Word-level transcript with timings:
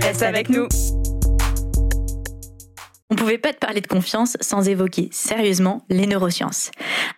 reste 0.00 0.22
avec 0.22 0.48
nous. 0.48 0.66
On 3.10 3.16
pouvait 3.16 3.38
pas 3.38 3.52
te 3.52 3.58
parler 3.58 3.80
de 3.80 3.86
confiance 3.86 4.36
sans 4.40 4.68
évoquer 4.68 5.08
sérieusement 5.10 5.84
les 5.88 6.06
neurosciences. 6.06 6.70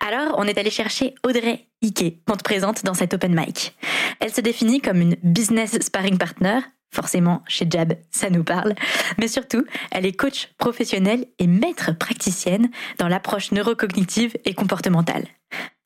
Alors, 0.05 0.35
on 0.37 0.45
est 0.45 0.57
allé 0.57 0.71
chercher 0.71 1.13
Audrey 1.23 1.67
Ike, 1.83 2.23
qu'on 2.25 2.35
te 2.35 2.43
présente 2.43 2.83
dans 2.83 2.95
cet 2.95 3.13
open 3.13 3.35
mic. 3.35 3.75
Elle 4.19 4.33
se 4.33 4.41
définit 4.41 4.81
comme 4.81 5.01
une 5.01 5.15
business 5.23 5.79
sparring 5.79 6.17
partner. 6.17 6.59
Forcément, 6.91 7.43
chez 7.47 7.67
Jab, 7.69 7.93
ça 8.11 8.29
nous 8.29 8.43
parle. 8.43 8.73
Mais 9.19 9.27
surtout, 9.27 9.65
elle 9.91 10.05
est 10.05 10.13
coach 10.13 10.49
professionnelle 10.57 11.25
et 11.39 11.47
maître 11.47 11.91
praticienne 11.91 12.69
dans 12.97 13.07
l'approche 13.07 13.51
neurocognitive 13.51 14.35
et 14.45 14.53
comportementale. 14.53 15.25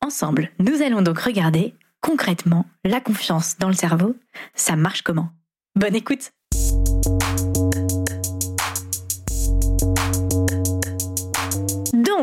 Ensemble, 0.02 0.52
nous 0.60 0.82
allons 0.82 1.02
donc 1.02 1.20
regarder 1.20 1.74
concrètement 2.02 2.66
la 2.84 3.02
confiance 3.02 3.58
dans 3.58 3.70
le 3.70 3.74
cerveau. 3.74 4.16
Ça 4.54 4.76
marche 4.76 5.02
comment? 5.02 5.30
Bonne 5.76 5.96
écoute 5.96 6.32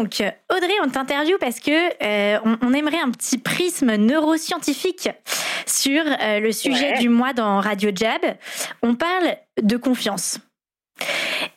Donc, 0.04 0.22
Audrey, 0.54 0.74
on 0.84 0.90
t'interviewe 0.90 1.38
parce 1.40 1.60
que 1.60 1.70
euh, 1.70 2.38
on, 2.44 2.58
on 2.60 2.74
aimerait 2.74 3.00
un 3.00 3.10
petit 3.10 3.38
prisme 3.38 3.94
neuroscientifique 3.96 5.08
sur 5.64 6.02
euh, 6.20 6.40
le 6.40 6.52
sujet 6.52 6.92
Ouais. 6.92 6.98
du 6.98 7.08
mois 7.08 7.32
dans 7.32 7.58
Radio 7.60 7.90
Jab. 7.94 8.20
On 8.82 8.96
parle 8.96 9.36
de 9.62 9.78
confiance. 9.78 10.40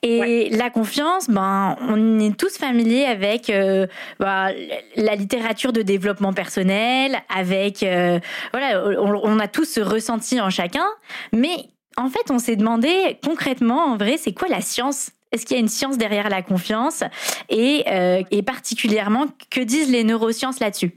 Et 0.02 0.50
la 0.52 0.70
confiance, 0.70 1.30
ben, 1.30 1.76
on 1.82 2.20
est 2.20 2.38
tous 2.40 2.58
familiers 2.58 3.04
avec 3.04 3.50
euh, 3.50 3.86
ben, 4.20 4.54
la 4.96 5.16
littérature 5.16 5.74
de 5.74 5.82
développement 5.82 6.32
personnel, 6.32 7.18
avec 7.28 7.84
euh, 7.84 8.20
voilà, 8.54 8.82
on, 9.02 9.20
on 9.24 9.40
a 9.40 9.48
tous 9.50 9.66
ce 9.66 9.82
ressenti 9.82 10.40
en 10.40 10.50
chacun, 10.50 10.86
mais 11.34 11.58
en 11.98 12.08
fait, 12.10 12.30
on 12.32 12.40
s'est 12.40 12.56
demandé 12.56 13.20
concrètement, 13.26 13.88
en 13.88 13.98
vrai, 13.98 14.16
c'est 14.18 14.34
quoi 14.34 14.48
la 14.48 14.62
science? 14.62 15.10
Est-ce 15.32 15.46
qu'il 15.46 15.56
y 15.56 15.60
a 15.60 15.62
une 15.62 15.68
science 15.68 15.98
derrière 15.98 16.30
la 16.30 16.42
confiance 16.42 17.04
et, 17.50 17.84
euh, 17.88 18.22
particulièrement, 18.46 19.26
que 19.52 19.62
disent 19.62 19.92
les 19.92 20.04
neurosciences 20.04 20.60
là-dessus? 20.60 20.92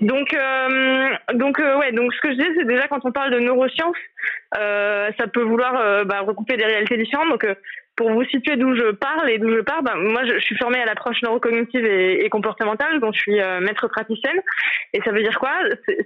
Donc, 0.00 0.32
euh, 0.32 1.08
donc 1.34 1.58
euh, 1.58 1.78
ouais, 1.78 1.90
donc 1.92 2.14
ce 2.14 2.20
que 2.20 2.30
je 2.30 2.36
dis, 2.36 2.48
c'est 2.56 2.66
déjà 2.66 2.86
quand 2.86 3.00
on 3.04 3.10
parle 3.10 3.32
de 3.32 3.40
neurosciences, 3.40 3.96
ça 4.52 5.26
peut 5.32 5.42
vouloir 5.42 6.04
bah, 6.06 6.20
recouper 6.20 6.56
des 6.56 6.64
réalités 6.64 6.96
différentes. 6.96 7.28
Donc, 7.28 7.46
pour 7.96 8.10
vous 8.12 8.24
situer 8.24 8.56
d'où 8.56 8.74
je 8.74 8.92
parle 8.92 9.28
et 9.28 9.38
d'où 9.38 9.50
je 9.50 9.60
pars, 9.60 9.82
bah, 9.82 9.94
moi, 9.96 10.24
je, 10.24 10.38
suis 10.38 10.56
formée 10.56 10.80
à 10.80 10.86
l'approche 10.86 11.20
neurocognitive 11.22 11.84
et, 11.84 12.24
et 12.24 12.30
comportementale, 12.30 13.00
dont 13.00 13.12
je 13.12 13.20
suis 13.20 13.40
maître 13.60 13.88
praticienne. 13.88 14.40
Et 14.92 15.00
ça 15.02 15.10
veut 15.10 15.22
dire 15.22 15.38
quoi? 15.38 15.52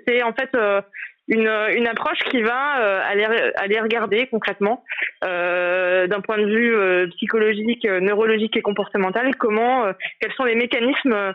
C'est 0.07 0.23
en 0.23 0.33
fait 0.33 0.51
une, 1.29 1.49
une 1.49 1.87
approche 1.87 2.19
qui 2.31 2.43
va 2.43 2.81
euh, 2.81 3.01
aller, 3.05 3.25
aller 3.57 3.81
regarder 3.81 4.27
concrètement, 4.27 4.85
euh, 5.25 6.07
d'un 6.07 6.21
point 6.21 6.39
de 6.39 6.45
vue 6.47 6.75
euh, 6.75 7.07
psychologique, 7.17 7.87
euh, 7.87 8.01
neurologique 8.01 8.57
et 8.57 8.63
comportemental, 8.63 9.35
comment, 9.37 9.87
euh, 9.87 9.93
quels 10.21 10.33
sont 10.35 10.45
les 10.45 10.55
mécanismes 10.55 11.13
euh, 11.15 11.33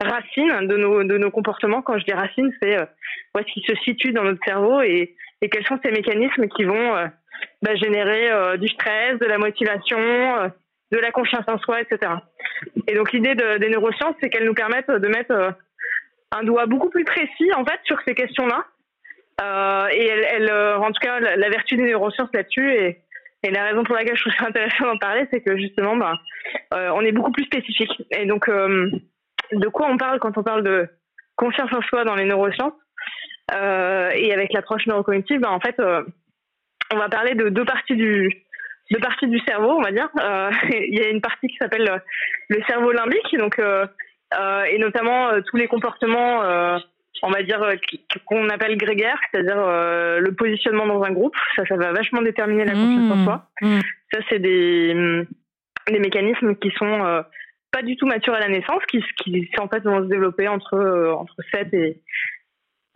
racines 0.00 0.66
de 0.68 0.76
nos, 0.76 1.02
de 1.04 1.18
nos 1.18 1.30
comportements. 1.30 1.82
Quand 1.82 1.98
je 1.98 2.04
dis 2.04 2.12
racines, 2.12 2.52
c'est 2.62 2.76
où 2.80 3.38
est-ce 3.38 3.52
qu'ils 3.52 3.66
se 3.66 3.74
situent 3.82 4.12
dans 4.12 4.24
notre 4.24 4.42
cerveau 4.44 4.80
et, 4.82 5.14
et 5.40 5.48
quels 5.48 5.66
sont 5.66 5.78
ces 5.84 5.90
mécanismes 5.90 6.48
qui 6.48 6.64
vont 6.64 6.94
bah, 7.62 7.74
générer 7.76 8.58
du 8.58 8.66
stress, 8.68 9.18
de 9.20 9.26
la 9.26 9.38
motivation, 9.38 9.98
de 10.90 10.98
la 10.98 11.10
confiance 11.12 11.44
en 11.46 11.58
soi, 11.58 11.80
etc. 11.80 12.12
Et 12.88 12.94
donc 12.94 13.12
l'idée 13.12 13.34
de- 13.36 13.58
des 13.58 13.68
neurosciences, 13.68 14.14
c'est 14.20 14.28
qu'elles 14.28 14.44
nous 14.44 14.54
permettent 14.54 14.90
de 14.90 15.08
mettre 15.08 15.54
un 16.32 16.42
doigt 16.42 16.66
beaucoup 16.66 16.90
plus 16.90 17.04
précis 17.04 17.52
en 17.56 17.64
fait 17.64 17.78
sur 17.84 17.98
ces 18.06 18.14
questions-là. 18.14 18.64
Euh, 19.40 19.86
et 19.90 20.06
elle, 20.06 20.26
elle, 20.30 20.50
euh, 20.50 20.78
en 20.78 20.92
tout 20.92 21.00
cas, 21.00 21.20
la, 21.20 21.48
vertu 21.48 21.76
des 21.76 21.84
neurosciences 21.84 22.30
là-dessus 22.34 22.70
et, 22.70 23.02
et 23.42 23.50
la 23.50 23.64
raison 23.64 23.82
pour 23.82 23.96
laquelle 23.96 24.16
je 24.16 24.22
trouve 24.22 24.34
ça 24.38 24.46
intéressant 24.46 24.86
d'en 24.86 24.98
parler, 24.98 25.26
c'est 25.32 25.40
que 25.40 25.56
justement, 25.56 25.96
bah, 25.96 26.14
euh, 26.74 26.90
on 26.94 27.00
est 27.00 27.12
beaucoup 27.12 27.32
plus 27.32 27.44
spécifique. 27.44 27.90
Et 28.10 28.26
donc, 28.26 28.48
euh, 28.48 28.90
de 29.52 29.68
quoi 29.68 29.88
on 29.88 29.96
parle 29.96 30.20
quand 30.20 30.38
on 30.38 30.42
parle 30.42 30.62
de 30.62 30.88
confiance 31.36 31.72
en 31.72 31.82
soi 31.82 32.04
dans 32.04 32.14
les 32.14 32.24
neurosciences 32.24 32.74
euh, 33.54 34.10
et 34.14 34.32
avec 34.32 34.52
l'approche 34.52 34.86
neurocognitive, 34.86 35.40
bah, 35.40 35.50
en 35.50 35.60
fait, 35.60 35.78
euh, 35.80 36.04
on 36.92 36.98
va 36.98 37.08
parler 37.08 37.34
de 37.34 37.48
deux 37.48 37.64
parties 37.64 37.96
du 37.96 38.30
deux 38.90 39.00
parties 39.00 39.28
du 39.28 39.38
cerveau, 39.40 39.70
on 39.70 39.80
va 39.80 39.90
dire. 39.90 40.10
Il 40.70 40.94
y 40.94 41.02
a 41.02 41.08
une 41.08 41.22
partie 41.22 41.48
qui 41.48 41.56
s'appelle 41.56 42.02
le 42.48 42.62
cerveau 42.68 42.92
limbique, 42.92 43.38
donc 43.38 43.58
et 43.58 44.78
notamment 44.78 45.30
tous 45.46 45.56
les 45.56 45.66
comportements, 45.66 46.78
on 47.22 47.30
va 47.30 47.42
dire 47.42 47.62
euh, 47.62 47.74
qu'on 48.26 48.48
appelle 48.48 48.76
grégaires, 48.76 49.18
c'est-à-dire 49.30 49.58
euh, 49.58 50.18
le 50.18 50.34
positionnement 50.34 50.86
dans 50.86 51.02
un 51.02 51.12
groupe. 51.12 51.36
Ça, 51.56 51.64
ça 51.66 51.76
va 51.76 51.92
vachement 51.92 52.22
déterminer 52.22 52.64
la 52.64 52.72
confiance 52.72 53.10
en 53.10 53.16
Mmh. 53.16 53.24
soi. 53.24 53.46
Mmh. 53.60 53.78
Ça, 54.12 54.20
c'est 54.28 54.38
des, 54.38 54.92
hum, 54.94 55.26
des 55.88 55.98
mécanismes 55.98 56.56
qui 56.56 56.70
sont 56.72 57.04
euh, 57.04 57.22
pas 57.70 57.82
du 57.82 57.96
tout 57.96 58.06
matures 58.06 58.34
à 58.34 58.40
la 58.40 58.48
naissance, 58.48 58.82
qui, 58.88 59.02
qui 59.18 59.48
en 59.58 59.68
fait 59.68 59.82
vont 59.84 60.02
se 60.02 60.08
développer 60.08 60.48
entre 60.48 60.74
euh, 60.74 61.12
entre 61.12 61.36
7 61.52 61.72
et 61.74 62.00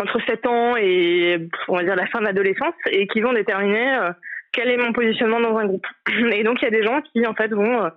entre 0.03 0.21
7 0.27 0.47
ans 0.47 0.77
et 0.77 1.49
on 1.69 1.77
va 1.77 1.85
dire 1.85 1.97
la 1.97 2.07
fin 2.09 2.21
de 2.21 2.27
l'adolescence 2.27 2.75
et 2.91 3.07
qui 3.07 3.23
vont 3.23 3.33
déterminer 3.33 4.11
quel 4.53 4.69
est 4.69 4.77
mon 4.77 4.93
positionnement 4.93 5.41
dans 5.41 5.57
un 5.57 5.67
groupe. 5.67 5.87
Et 6.33 6.43
donc 6.43 6.61
il 6.61 6.65
y 6.65 6.69
a 6.69 6.71
des 6.71 6.83
gens 6.83 7.01
qui 7.01 7.27
en 7.27 7.35
fait 7.35 7.49
vont 7.49 7.91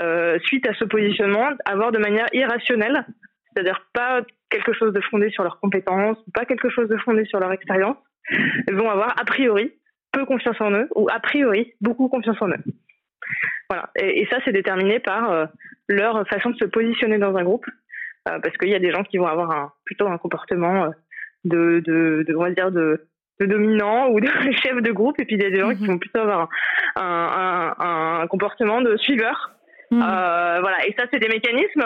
euh, 0.00 0.38
suite 0.44 0.68
à 0.68 0.74
ce 0.74 0.84
positionnement 0.84 1.50
avoir 1.64 1.92
de 1.92 1.98
manière 1.98 2.26
irrationnelle, 2.32 3.06
c'est-à-dire 3.52 3.86
pas 3.92 4.22
quelque 4.54 4.72
chose 4.78 4.92
de 4.92 5.00
fondé 5.10 5.30
sur 5.30 5.42
leurs 5.42 5.58
compétences, 5.60 6.18
pas 6.32 6.44
quelque 6.44 6.68
chose 6.74 6.88
de 6.88 6.96
fondé 6.98 7.24
sur 7.24 7.38
leur 7.40 7.52
expérience, 7.52 7.96
vont 8.72 8.88
avoir 8.90 9.10
a 9.20 9.24
priori 9.24 9.72
peu 10.12 10.24
confiance 10.26 10.60
en 10.60 10.70
eux 10.70 10.88
ou 10.94 11.08
a 11.10 11.20
priori 11.20 11.72
beaucoup 11.80 12.08
confiance 12.08 12.40
en 12.40 12.48
eux. 12.48 12.62
Voilà. 13.70 13.90
Et, 13.96 14.20
et 14.22 14.26
ça, 14.30 14.36
c'est 14.44 14.52
déterminé 14.52 15.00
par 15.00 15.22
euh, 15.30 15.46
leur 15.88 16.26
façon 16.28 16.50
de 16.50 16.56
se 16.56 16.66
positionner 16.66 17.18
dans 17.18 17.34
un 17.36 17.44
groupe, 17.44 17.66
Euh, 18.28 18.38
parce 18.42 18.56
qu'il 18.56 18.70
y 18.70 18.74
a 18.74 18.84
des 18.86 18.92
gens 18.94 19.04
qui 19.08 19.18
vont 19.18 19.26
avoir 19.34 19.50
un, 19.60 19.66
plutôt 19.86 20.06
un 20.08 20.18
comportement 20.24 20.76
euh, 20.84 20.90
de, 21.52 21.62
de, 21.88 22.24
de, 22.26 22.32
on 22.38 22.44
va 22.46 22.50
dire 22.60 22.70
de, 22.80 22.86
de 23.40 23.44
dominant 23.54 24.08
ou 24.12 24.16
de 24.20 24.28
chef 24.64 24.76
de 24.88 24.92
groupe, 24.98 25.16
et 25.20 25.26
puis 25.26 25.36
il 25.36 25.42
y 25.42 25.50
a 25.50 25.54
des 25.56 25.60
gens 25.64 25.74
qui 25.76 25.82
Mhm. 25.82 25.90
vont 25.90 25.98
plutôt 26.04 26.20
avoir 26.26 26.48
un, 26.96 27.24
un, 27.44 28.20
un 28.22 28.26
comportement 28.32 28.80
de 28.88 28.92
suiveur. 29.06 29.36
Mmh. 29.90 30.00
Euh, 30.00 30.56
voilà. 30.64 30.78
Et 30.86 30.92
ça, 30.98 31.04
c'est 31.10 31.20
des 31.24 31.32
mécanismes 31.36 31.84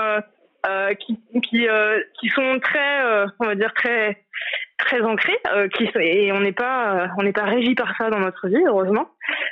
euh, 0.66 0.94
qui, 0.94 1.18
qui, 1.42 1.68
euh, 1.68 2.00
qui 2.20 2.28
sont 2.30 2.58
très, 2.60 3.04
euh, 3.04 3.26
on 3.40 3.46
va 3.46 3.54
dire 3.54 3.72
très 3.74 4.24
très 4.78 5.00
ancrés, 5.02 5.38
euh, 5.52 5.68
qui 5.68 5.88
et 6.00 6.32
on 6.32 6.40
n'est 6.40 6.52
pas 6.52 6.94
euh, 6.94 7.08
on 7.18 7.22
n'est 7.22 7.32
pas 7.32 7.44
régi 7.44 7.74
par 7.74 7.94
ça 7.96 8.10
dans 8.10 8.20
notre 8.20 8.48
vie, 8.48 8.62
heureusement, 8.66 9.10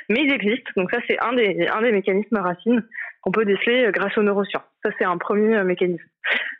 mais 0.09 0.23
ils 0.23 0.33
existent. 0.33 0.71
Donc 0.75 0.89
ça, 0.91 0.99
c'est 1.07 1.19
un 1.19 1.33
des 1.33 1.67
un 1.67 1.81
des 1.81 1.91
mécanismes 1.91 2.37
racines 2.37 2.83
qu'on 3.21 3.31
peut 3.31 3.45
déceler 3.45 3.85
euh, 3.85 3.91
grâce 3.91 4.17
aux 4.17 4.23
neurosciences. 4.23 4.63
Ça, 4.83 4.91
c'est 4.97 5.05
un 5.05 5.17
premier 5.17 5.63
mécanisme. 5.63 6.03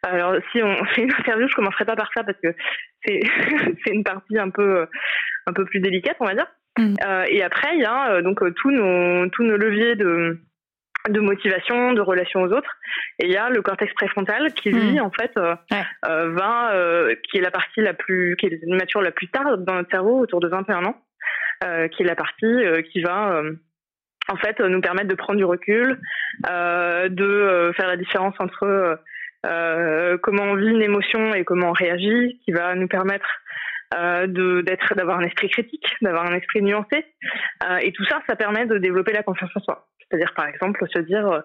Alors, 0.03 0.35
si 0.51 0.61
on 0.61 0.85
fait 0.95 1.03
une 1.03 1.13
interview, 1.13 1.47
je 1.47 1.55
commencerai 1.55 1.85
pas 1.85 1.95
par 1.95 2.09
ça 2.13 2.23
parce 2.23 2.39
que 2.41 2.53
c'est 3.05 3.19
c'est 3.85 3.93
une 3.93 4.03
partie 4.03 4.37
un 4.37 4.49
peu 4.49 4.87
un 5.47 5.53
peu 5.53 5.65
plus 5.65 5.79
délicate, 5.79 6.17
on 6.19 6.25
va 6.25 6.35
dire. 6.35 6.47
Euh, 6.79 7.25
et 7.27 7.41
après, 7.41 7.69
il 7.73 7.81
y 7.81 7.85
a 7.85 8.21
donc 8.21 8.39
tous 8.55 8.71
nos 8.71 9.27
tous 9.29 9.43
nos 9.43 9.57
leviers 9.57 9.95
de 9.95 10.39
de 11.09 11.19
motivation, 11.19 11.93
de 11.93 12.01
relation 12.01 12.41
aux 12.41 12.51
autres. 12.51 12.71
Et 13.19 13.25
il 13.25 13.31
y 13.31 13.37
a 13.37 13.49
le 13.49 13.61
cortex 13.61 13.93
préfrontal 13.93 14.53
qui 14.53 14.69
lui, 14.71 14.93
Mhm. 14.93 15.01
en 15.01 15.11
fait, 15.11 15.31
euh, 15.37 15.55
Ouais. 15.71 15.83
euh, 16.09 16.29
va, 16.31 16.73
euh, 16.73 17.15
qui 17.29 17.37
est 17.37 17.41
la 17.41 17.51
partie 17.51 17.81
la 17.81 17.93
plus, 17.93 18.35
qui 18.37 18.47
est 18.47 18.59
mature 18.67 19.01
la 19.01 19.11
plus 19.11 19.27
tard 19.29 19.57
dans 19.57 19.75
notre 19.75 19.89
cerveau, 19.91 20.19
autour 20.19 20.39
de 20.39 20.47
21 20.47 20.85
ans, 20.85 20.95
qui 21.91 22.03
est 22.03 22.05
la 22.05 22.15
partie 22.15 22.55
qui 22.91 23.01
va, 23.01 23.41
en 24.29 24.35
fait, 24.37 24.59
nous 24.59 24.79
permettre 24.81 25.07
de 25.07 25.15
prendre 25.15 25.37
du 25.39 25.45
recul, 25.45 25.99
de 26.43 27.71
faire 27.75 27.87
la 27.87 27.97
différence 27.97 28.35
entre 28.39 28.99
comment 30.21 30.43
on 30.43 30.55
vit 30.55 30.69
une 30.69 30.81
émotion 30.81 31.33
et 31.33 31.43
comment 31.43 31.69
on 31.69 31.73
réagit, 31.73 32.39
qui 32.45 32.51
va 32.51 32.75
nous 32.75 32.87
permettre 32.87 33.27
euh, 33.97 34.27
de 34.27 34.61
d'être 34.61 34.95
d'avoir 34.95 35.17
un 35.19 35.23
esprit 35.23 35.49
critique, 35.49 35.85
d'avoir 36.01 36.25
un 36.29 36.35
esprit 36.35 36.61
nuancé, 36.61 37.05
Euh, 37.63 37.77
et 37.77 37.91
tout 37.93 38.03
ça, 38.05 38.21
ça 38.27 38.35
permet 38.35 38.65
de 38.67 38.77
développer 38.77 39.13
la 39.13 39.23
confiance 39.23 39.49
en 39.55 39.59
soi. 39.61 39.87
C'est-à-dire, 40.09 40.33
par 40.35 40.47
exemple, 40.47 40.85
se 40.93 40.99
dire 40.99 41.27
euh, 41.27 41.39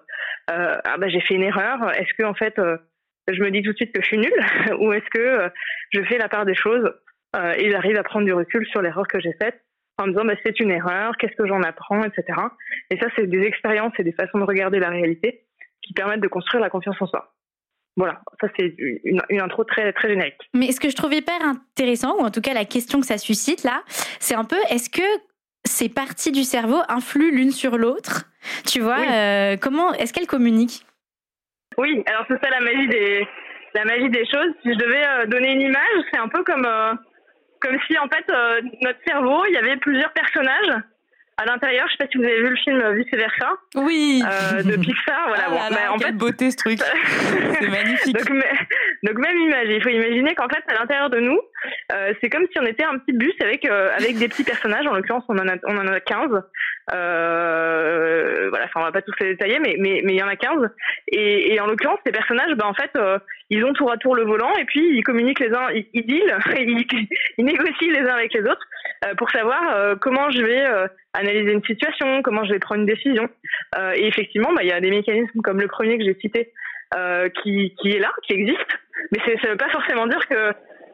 euh, 0.50 0.79
ah 0.85 0.97
bah 0.99 1.09
j'ai 1.09 1.20
fait 1.20 1.35
une 1.35 1.43
erreur. 1.43 1.91
Est-ce 1.97 2.12
que 2.17 2.25
en 2.25 2.35
fait 2.35 2.59
euh, 2.59 2.76
je 3.31 3.43
me 3.43 3.50
dis 3.50 3.62
tout 3.62 3.73
de 3.73 3.76
suite 3.76 3.93
que 3.93 4.03
je 4.03 4.06
suis 4.06 4.19
nulle 4.19 4.32
ou 4.79 4.93
est-ce 4.93 5.09
que 5.12 5.50
je 5.93 6.03
fais 6.05 6.19
la 6.19 6.29
part 6.29 6.44
des 6.44 6.55
choses 6.55 6.93
et 7.56 7.70
j'arrive 7.70 7.97
à 7.97 8.03
prendre 8.03 8.26
du 8.26 8.35
recul 8.35 8.67
sur 8.67 8.82
l'erreur 8.82 9.06
que 9.09 9.19
j'ai 9.19 9.32
faite 9.41 9.59
en 9.99 10.06
me 10.06 10.11
disant 10.11 10.25
bah, 10.26 10.35
c'est 10.44 10.61
une 10.61 10.70
erreur, 10.70 11.17
qu'est-ce 11.17 11.35
que 11.35 11.47
j'en 11.47 11.62
apprends, 11.62 12.03
etc. 12.05 12.38
Et 12.91 12.99
ça, 12.99 13.06
c'est 13.17 13.26
des 13.26 13.41
expériences 13.41 13.94
et 13.99 14.05
des 14.05 14.12
façons 14.12 14.38
de 14.38 14.44
regarder 14.44 14.79
la 14.79 14.91
réalité 14.91 15.47
qui 15.81 15.94
permettent 15.94 16.20
de 16.20 16.29
construire 16.29 16.62
la 16.62 16.69
confiance 16.69 17.00
en 17.00 17.06
soi. 17.06 17.35
Voilà, 17.97 18.23
ça 18.41 18.49
c'est 18.59 18.75
une, 18.79 19.20
intro 19.41 19.64
très 19.64 19.93
très 19.93 20.09
générique. 20.09 20.41
Mais 20.55 20.73
ce 20.73 20.81
que 20.81 20.88
je 20.88 20.97
trouve 20.97 21.12
hyper 21.12 21.41
intéressant, 21.43 22.17
ou 22.19 22.20
en 22.20 22.31
tout 22.31 22.41
cas 22.41 22.55
la 22.55 22.64
question 22.64 23.00
que 23.00 23.06
ça 23.06 23.19
suscite 23.19 23.64
là, 23.64 23.82
c'est 24.19 24.35
un 24.35 24.44
peu 24.44 24.56
est-ce 24.70 24.88
que 24.88 25.03
ces 25.64 25.88
parties 25.88 26.32
du 26.32 26.44
cerveau 26.44 26.81
influent 26.88 27.31
l'une 27.31 27.50
sur 27.50 27.76
l'autre 27.76 28.25
Tu 28.67 28.81
vois, 28.81 28.99
euh, 28.99 29.56
comment 29.56 29.93
est-ce 29.94 30.12
qu'elles 30.12 30.26
communiquent? 30.26 30.85
Oui, 31.79 32.03
alors 32.06 32.25
c'est 32.29 32.43
ça 32.43 32.50
la 32.50 32.61
magie 32.61 32.88
des 32.88 33.26
la 33.75 33.85
magie 33.85 34.11
des 34.11 34.26
choses. 34.26 34.53
Si 34.62 34.73
je 34.73 34.79
devais 34.79 35.06
euh, 35.06 35.26
donner 35.26 35.53
une 35.53 35.62
image, 35.62 36.05
c'est 36.12 36.19
un 36.19 36.29
peu 36.29 36.43
comme 36.44 36.67
euh, 36.67 36.93
comme 37.61 37.79
si 37.87 37.97
en 37.99 38.09
fait 38.09 38.26
notre 38.82 38.99
cerveau, 39.06 39.44
il 39.49 39.55
y 39.55 39.56
avait 39.56 39.76
plusieurs 39.76 40.12
personnages 40.12 40.82
à 41.38 41.44
l'intérieur, 41.47 41.87
je 41.88 41.93
sais 41.93 41.99
pas 41.99 42.11
si 42.11 42.19
vous 42.19 42.25
avez 42.25 42.43
vu 42.43 42.50
le 42.50 42.56
film 42.56 42.97
Vice 42.97 43.12
Versa. 43.12 43.53
Oui. 43.76 44.23
Euh, 44.25 44.62
de 44.62 44.76
Pixar, 44.76 45.29
voilà. 45.29 45.44
Ah 45.47 45.50
bon, 45.50 45.75
bah, 45.75 45.93
en 45.93 45.97
quelle 45.97 46.17
beauté 46.17 46.50
ce 46.50 46.56
truc. 46.56 46.79
c'est 47.61 47.69
magnifique. 47.69 48.17
Donc, 48.17 48.44
donc, 49.02 49.19
même 49.19 49.37
image. 49.37 49.69
Il 49.69 49.82
faut 49.82 49.88
imaginer 49.88 50.34
qu'en 50.34 50.49
fait, 50.49 50.62
à 50.69 50.81
l'intérieur 50.81 51.10
de 51.10 51.19
nous, 51.19 51.40
euh, 51.93 52.12
c'est 52.20 52.31
comme 52.31 52.46
si 52.52 52.58
on 52.60 52.66
était 52.66 52.84
un 52.84 52.99
petit 52.99 53.16
bus 53.16 53.34
avec 53.40 53.64
euh, 53.64 53.90
avec 53.96 54.16
des 54.16 54.28
petits 54.28 54.44
personnages. 54.44 54.87
En 54.87 54.94
l'occurrence, 54.94 55.25
on 55.28 55.38
en 55.38 55.49
a 55.49 55.56
on 55.64 55.76
en 55.76 55.87
a 55.87 56.00
15. 56.00 56.43
Euh, 56.93 58.49
voilà. 58.50 58.64
Enfin, 58.66 58.81
on 58.81 58.84
va 58.84 58.93
pas 58.93 59.02
tous 59.02 59.12
les 59.20 59.31
détailler, 59.31 59.58
mais 59.58 59.76
mais 59.78 60.02
mais 60.04 60.14
il 60.14 60.19
y 60.19 60.22
en 60.22 60.28
a 60.28 60.37
15. 60.37 60.69
Et, 61.08 61.54
et 61.54 61.60
en 61.60 61.66
l'occurrence, 61.66 61.99
ces 62.06 62.12
personnages, 62.12 62.54
ben 62.54 62.66
en 62.66 62.75
fait, 62.75 62.90
euh, 62.96 63.19
ils 63.50 63.64
ont 63.64 63.72
tour 63.72 63.90
à 63.90 63.96
tour 63.96 64.14
le 64.14 64.25
volant 64.25 64.52
et 64.58 64.64
puis 64.64 64.96
ils 64.96 65.02
communiquent 65.02 65.40
les 65.40 65.52
uns, 65.52 65.70
ils, 65.75 65.87
ils 65.93 66.06
dealent, 66.06 66.38
ils, 67.38 67.44
négocient 67.44 67.90
les 67.90 68.08
uns 68.08 68.14
avec 68.14 68.32
les 68.32 68.43
autres 68.43 68.66
euh, 69.04 69.14
pour 69.16 69.31
savoir 69.31 69.99
comment 70.00 70.31
je 70.31 70.43
vais 70.43 70.88
analyser 71.14 71.52
une 71.52 71.64
situation, 71.64 72.22
comment 72.22 72.44
je 72.44 72.52
vais 72.52 72.58
prendre 72.58 72.81
une 72.81 72.87
décision. 72.87 73.28
Euh, 73.76 73.93
et 73.94 74.06
effectivement, 74.06 74.52
bah, 74.54 74.62
il 74.62 74.69
y 74.69 74.72
a 74.72 74.81
des 74.81 74.90
mécanismes 74.90 75.40
comme 75.43 75.60
le 75.60 75.69
premier 75.69 75.99
que 75.99 76.04
j'ai 76.04 76.16
cité 76.20 76.52
euh, 76.96 77.28
qui, 77.42 77.74
qui 77.80 77.92
est 77.92 77.98
là, 77.98 78.12
qui 78.26 78.34
existe, 78.34 78.78
mais 79.10 79.18
ça 79.24 79.32
ne 79.32 79.52
veut 79.52 79.56
pas 79.56 79.70
forcément 79.70 80.06
dire 80.06 80.26
que, 80.28 80.52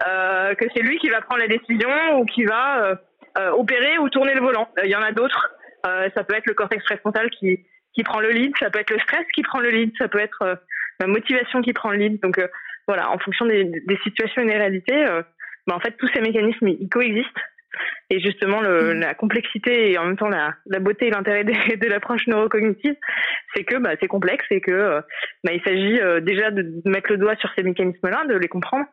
euh, 0.08 0.54
que 0.54 0.64
c'est 0.74 0.82
lui 0.82 0.98
qui 0.98 1.08
va 1.08 1.20
prendre 1.20 1.40
la 1.40 1.48
décision 1.48 2.18
ou 2.18 2.24
qui 2.24 2.44
va 2.44 2.84
euh, 2.84 2.94
euh, 3.38 3.50
opérer 3.50 3.98
ou 3.98 4.08
tourner 4.08 4.34
le 4.34 4.40
volant. 4.40 4.68
Il 4.84 4.90
y 4.90 4.96
en 4.96 5.02
a 5.02 5.12
d'autres. 5.12 5.54
ça 5.84 6.24
peut 6.24 6.34
être 6.34 6.46
le 6.46 6.54
cortex 6.54 6.84
préfrontal 6.84 7.30
qui, 7.30 7.64
qui 7.94 8.02
prend 8.02 8.20
le 8.20 8.30
lead, 8.30 8.52
ça 8.58 8.70
peut 8.70 8.80
être 8.80 8.90
le 8.90 9.00
stress 9.00 9.26
qui 9.34 9.42
prend 9.42 9.60
le 9.60 9.70
lead, 9.70 9.92
ça 9.98 10.08
peut 10.08 10.20
être 10.20 10.58
la 11.00 11.06
motivation 11.06 11.62
qui 11.62 11.72
prend 11.72 11.90
le 11.90 11.98
lead. 11.98 12.20
Donc 12.20 12.40
voilà, 12.86 13.10
en 13.10 13.18
fonction 13.18 13.46
des, 13.46 13.64
des 13.64 13.98
situations 14.02 14.42
et 14.42 14.46
des 14.46 14.56
réalités, 14.56 15.04
bah, 15.66 15.74
en 15.74 15.80
fait, 15.80 15.92
tous 15.98 16.08
ces 16.14 16.20
mécanismes, 16.20 16.68
ils 16.68 16.88
coexistent. 16.88 17.40
Et 18.10 18.20
justement, 18.20 18.60
le, 18.60 18.94
mm. 18.94 19.00
la 19.00 19.14
complexité 19.14 19.90
et 19.90 19.98
en 19.98 20.04
même 20.06 20.16
temps 20.16 20.28
la, 20.28 20.54
la 20.66 20.78
beauté 20.78 21.08
et 21.08 21.10
l'intérêt 21.10 21.44
de, 21.44 21.52
de 21.76 21.86
l'approche 21.86 22.26
neurocognitive, 22.26 22.96
c'est 23.54 23.64
que 23.64 23.76
bah, 23.76 23.90
c'est 24.00 24.08
complexe 24.08 24.46
et 24.50 24.60
que 24.60 24.70
euh, 24.70 25.00
bah, 25.44 25.52
il 25.52 25.62
s'agit 25.62 26.00
euh, 26.00 26.20
déjà 26.20 26.50
de 26.50 26.64
mettre 26.84 27.10
le 27.10 27.19
doigt 27.19 27.36
sur 27.36 27.50
ces 27.56 27.62
mécanismes-là, 27.62 28.26
de 28.26 28.34
les 28.34 28.48
comprendre, 28.48 28.86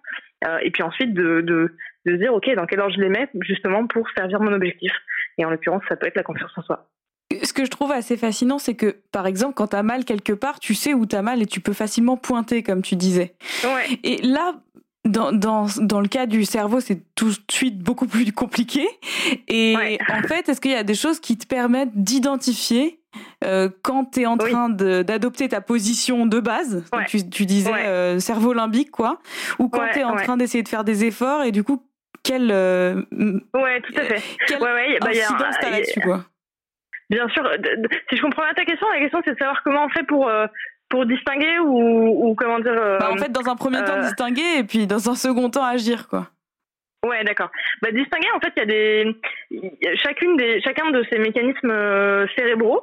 euh, 0.48 0.58
et 0.64 0.72
puis 0.72 0.84
ensuite 0.84 1.14
de, 1.14 1.42
de, 1.42 1.76
de 2.06 2.12
se 2.12 2.18
dire 2.18 2.34
ok 2.34 2.54
dans 2.56 2.66
quel 2.66 2.80
ordre 2.80 2.94
je 2.96 3.02
les 3.02 3.10
mets 3.10 3.30
justement 3.42 3.88
pour 3.88 4.08
servir 4.16 4.40
mon 4.42 4.54
objectif. 4.54 4.92
Et 5.38 5.46
en 5.46 5.50
l'occurrence, 5.50 5.84
ça 5.90 5.96
peut 5.96 6.08
être 6.08 6.16
la 6.16 6.24
confiance 6.24 6.52
en 6.58 6.62
soi. 6.62 6.88
Ce 7.44 7.54
que 7.54 7.66
je 7.66 7.72
trouve 7.72 7.92
assez 7.92 8.18
fascinant, 8.18 8.60
c'est 8.60 8.76
que, 8.76 8.96
par 9.12 9.26
exemple, 9.26 9.56
quand 9.56 9.68
tu 9.68 9.76
as 9.76 9.84
mal 9.84 10.06
quelque 10.06 10.32
part, 10.32 10.60
tu 10.60 10.76
sais 10.76 10.94
où 10.94 11.06
tu 11.06 11.16
as 11.16 11.22
mal 11.22 11.42
et 11.42 11.46
tu 11.46 11.60
peux 11.60 11.74
facilement 11.74 12.18
pointer, 12.18 12.62
comme 12.62 12.82
tu 12.82 12.96
disais. 12.96 13.34
Ouais. 13.64 14.00
Et 14.04 14.22
là, 14.22 14.54
dans, 15.06 15.32
dans, 15.32 15.68
dans 15.78 16.02
le 16.02 16.08
cas 16.08 16.26
du 16.26 16.46
cerveau, 16.46 16.80
c'est 16.80 17.02
tout 17.16 17.30
de 17.30 17.52
suite 17.52 17.80
beaucoup 17.80 18.08
plus 18.08 18.32
compliqué. 18.32 18.88
Et 19.48 19.98
en 20.10 20.28
fait, 20.28 20.50
est-ce 20.50 20.60
qu'il 20.60 20.72
y 20.72 20.76
a 20.76 20.84
des 20.84 20.96
choses 20.96 21.20
qui 21.20 21.38
te 21.38 21.46
permettent 21.48 21.96
d'identifier 21.96 23.00
euh, 23.44 23.70
quand 23.82 24.12
tu 24.12 24.22
es 24.22 24.26
en 24.26 24.38
train 24.38 24.70
d'adopter 24.70 25.48
ta 25.48 25.62
position 25.62 26.26
de 26.26 26.40
base, 26.40 26.84
tu, 27.08 27.30
tu, 27.30 27.46
disais 27.46 27.72
euh, 27.74 28.20
cerveau 28.20 28.54
limbique, 28.54 28.92
quoi, 28.92 29.20
ou 29.60 29.70
quand 29.70 29.88
tu 29.94 30.00
es 30.00 30.04
en 30.04 30.16
train 30.16 30.36
d'essayer 30.36 30.64
de 30.64 30.68
faire 30.68 30.84
des 30.84 31.06
efforts 31.06 31.44
et 31.44 31.52
du 31.52 31.64
coup, 31.64 31.82
quelle, 32.24 32.52
euh, 32.52 33.04
ouais, 33.54 33.82
tout 33.82 33.94
à 33.98 34.02
fait. 34.02 34.22
quelle 34.48 34.60
bah, 34.60 35.10
incidence 35.10 35.56
t'as 35.62 35.70
là-dessus, 35.70 36.02
quoi 36.02 36.26
Bien 37.10 37.28
sûr, 37.30 37.48
si 38.10 38.18
je 38.18 38.22
comprends 38.22 38.44
bien 38.44 38.54
ta 38.56 38.66
question, 38.66 38.88
la 38.92 39.00
question 39.00 39.22
c'est 39.24 39.34
de 39.34 39.38
savoir 39.38 39.62
comment 39.64 39.86
on 39.86 39.90
fait 39.90 40.04
pour 40.04 40.28
pour 40.90 41.06
distinguer 41.06 41.60
ou, 41.60 42.30
ou 42.30 42.36
comment 42.36 42.60
dire 42.60 42.74
euh, 42.78 42.98
bah 43.00 43.12
En 43.12 43.18
fait, 43.18 43.32
dans 43.32 43.50
un 43.50 43.56
premier 43.56 43.84
temps, 43.84 43.98
euh, 43.98 44.02
distinguer 44.02 44.60
et 44.60 44.64
puis 44.64 44.88
dans 44.88 45.10
un 45.10 45.16
second 45.16 45.50
temps, 45.50 45.64
agir, 45.64 46.08
quoi. 46.08 46.28
Ouais, 47.06 47.24
d'accord. 47.24 47.52
Bah, 47.82 47.92
distinguer, 47.92 48.30
en 48.36 48.40
fait, 48.40 48.54
il 48.56 48.60
y 48.60 48.64
a 48.64 48.66
des 48.66 49.98
chacune 49.98 50.38
des 50.38 50.62
chacun 50.62 50.90
de 50.90 51.06
ces 51.12 51.20
mécanismes 51.20 51.70
euh, 51.70 52.26
cérébraux 52.36 52.82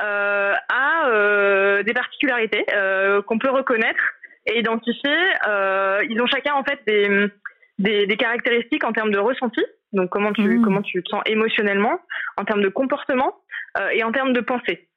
euh, 0.00 0.54
a 0.68 1.08
euh, 1.08 1.82
des 1.82 1.92
particularités 1.92 2.64
euh, 2.72 3.20
qu'on 3.22 3.38
peut 3.38 3.50
reconnaître 3.50 4.14
et 4.46 4.60
identifier. 4.60 5.16
ils 6.08 6.20
ont 6.22 6.26
chacun 6.26 6.54
en 6.54 6.62
fait 6.62 6.80
des, 6.86 7.28
des, 7.78 8.06
des 8.06 8.16
caractéristiques 8.16 8.84
en 8.84 8.92
termes 8.92 9.10
de 9.10 9.18
ressenti, 9.18 9.60
donc 9.92 10.08
comment 10.10 10.32
tu 10.32 10.42
mmh. 10.42 10.62
comment 10.62 10.82
tu 10.82 11.02
te 11.02 11.08
sens 11.08 11.22
émotionnellement, 11.26 11.98
en 12.36 12.44
termes 12.44 12.62
de 12.62 12.68
comportement 12.68 13.34
et 13.92 14.02
en 14.04 14.12
termes 14.12 14.32
de 14.32 14.40
pensée. 14.40 14.87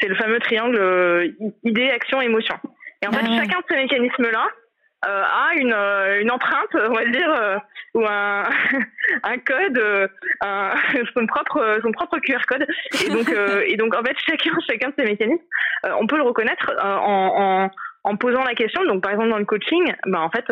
C'est 0.00 0.08
le 0.08 0.16
fameux 0.16 0.38
triangle 0.40 0.76
euh, 0.76 1.28
idée, 1.62 1.90
action, 1.90 2.20
émotion. 2.20 2.56
Et 3.02 3.06
en 3.06 3.12
fait, 3.12 3.24
ah 3.24 3.36
chacun 3.38 3.58
de 3.58 3.64
ces 3.68 3.76
mécanismes-là 3.76 4.46
euh, 5.06 5.22
a 5.22 5.54
une, 5.56 5.72
euh, 5.72 6.20
une 6.20 6.30
empreinte, 6.30 6.74
on 6.74 6.94
va 6.94 7.04
dire, 7.04 7.60
ou 7.94 8.04
un, 8.06 8.44
un 9.22 9.38
code, 9.38 10.10
un, 10.40 10.74
son 11.14 11.26
propre 11.26 11.78
son 11.82 11.92
propre 11.92 12.18
QR 12.18 12.40
code. 12.46 12.66
Et 13.04 13.10
donc 13.10 13.28
et 13.66 13.76
donc 13.76 13.94
en 13.94 14.02
fait 14.02 14.16
chacun 14.26 14.50
chacun 14.66 14.88
de 14.88 14.94
ces 14.98 15.04
mécanismes, 15.04 15.42
on 16.00 16.06
peut 16.06 16.16
le 16.16 16.22
reconnaître 16.22 16.72
en, 16.82 17.66
en, 17.66 17.70
en 18.04 18.16
posant 18.16 18.42
la 18.44 18.54
question. 18.54 18.84
Donc 18.84 19.02
par 19.02 19.12
exemple 19.12 19.30
dans 19.30 19.38
le 19.38 19.44
coaching, 19.44 19.92
ben 20.06 20.20
en 20.20 20.30
fait 20.30 20.46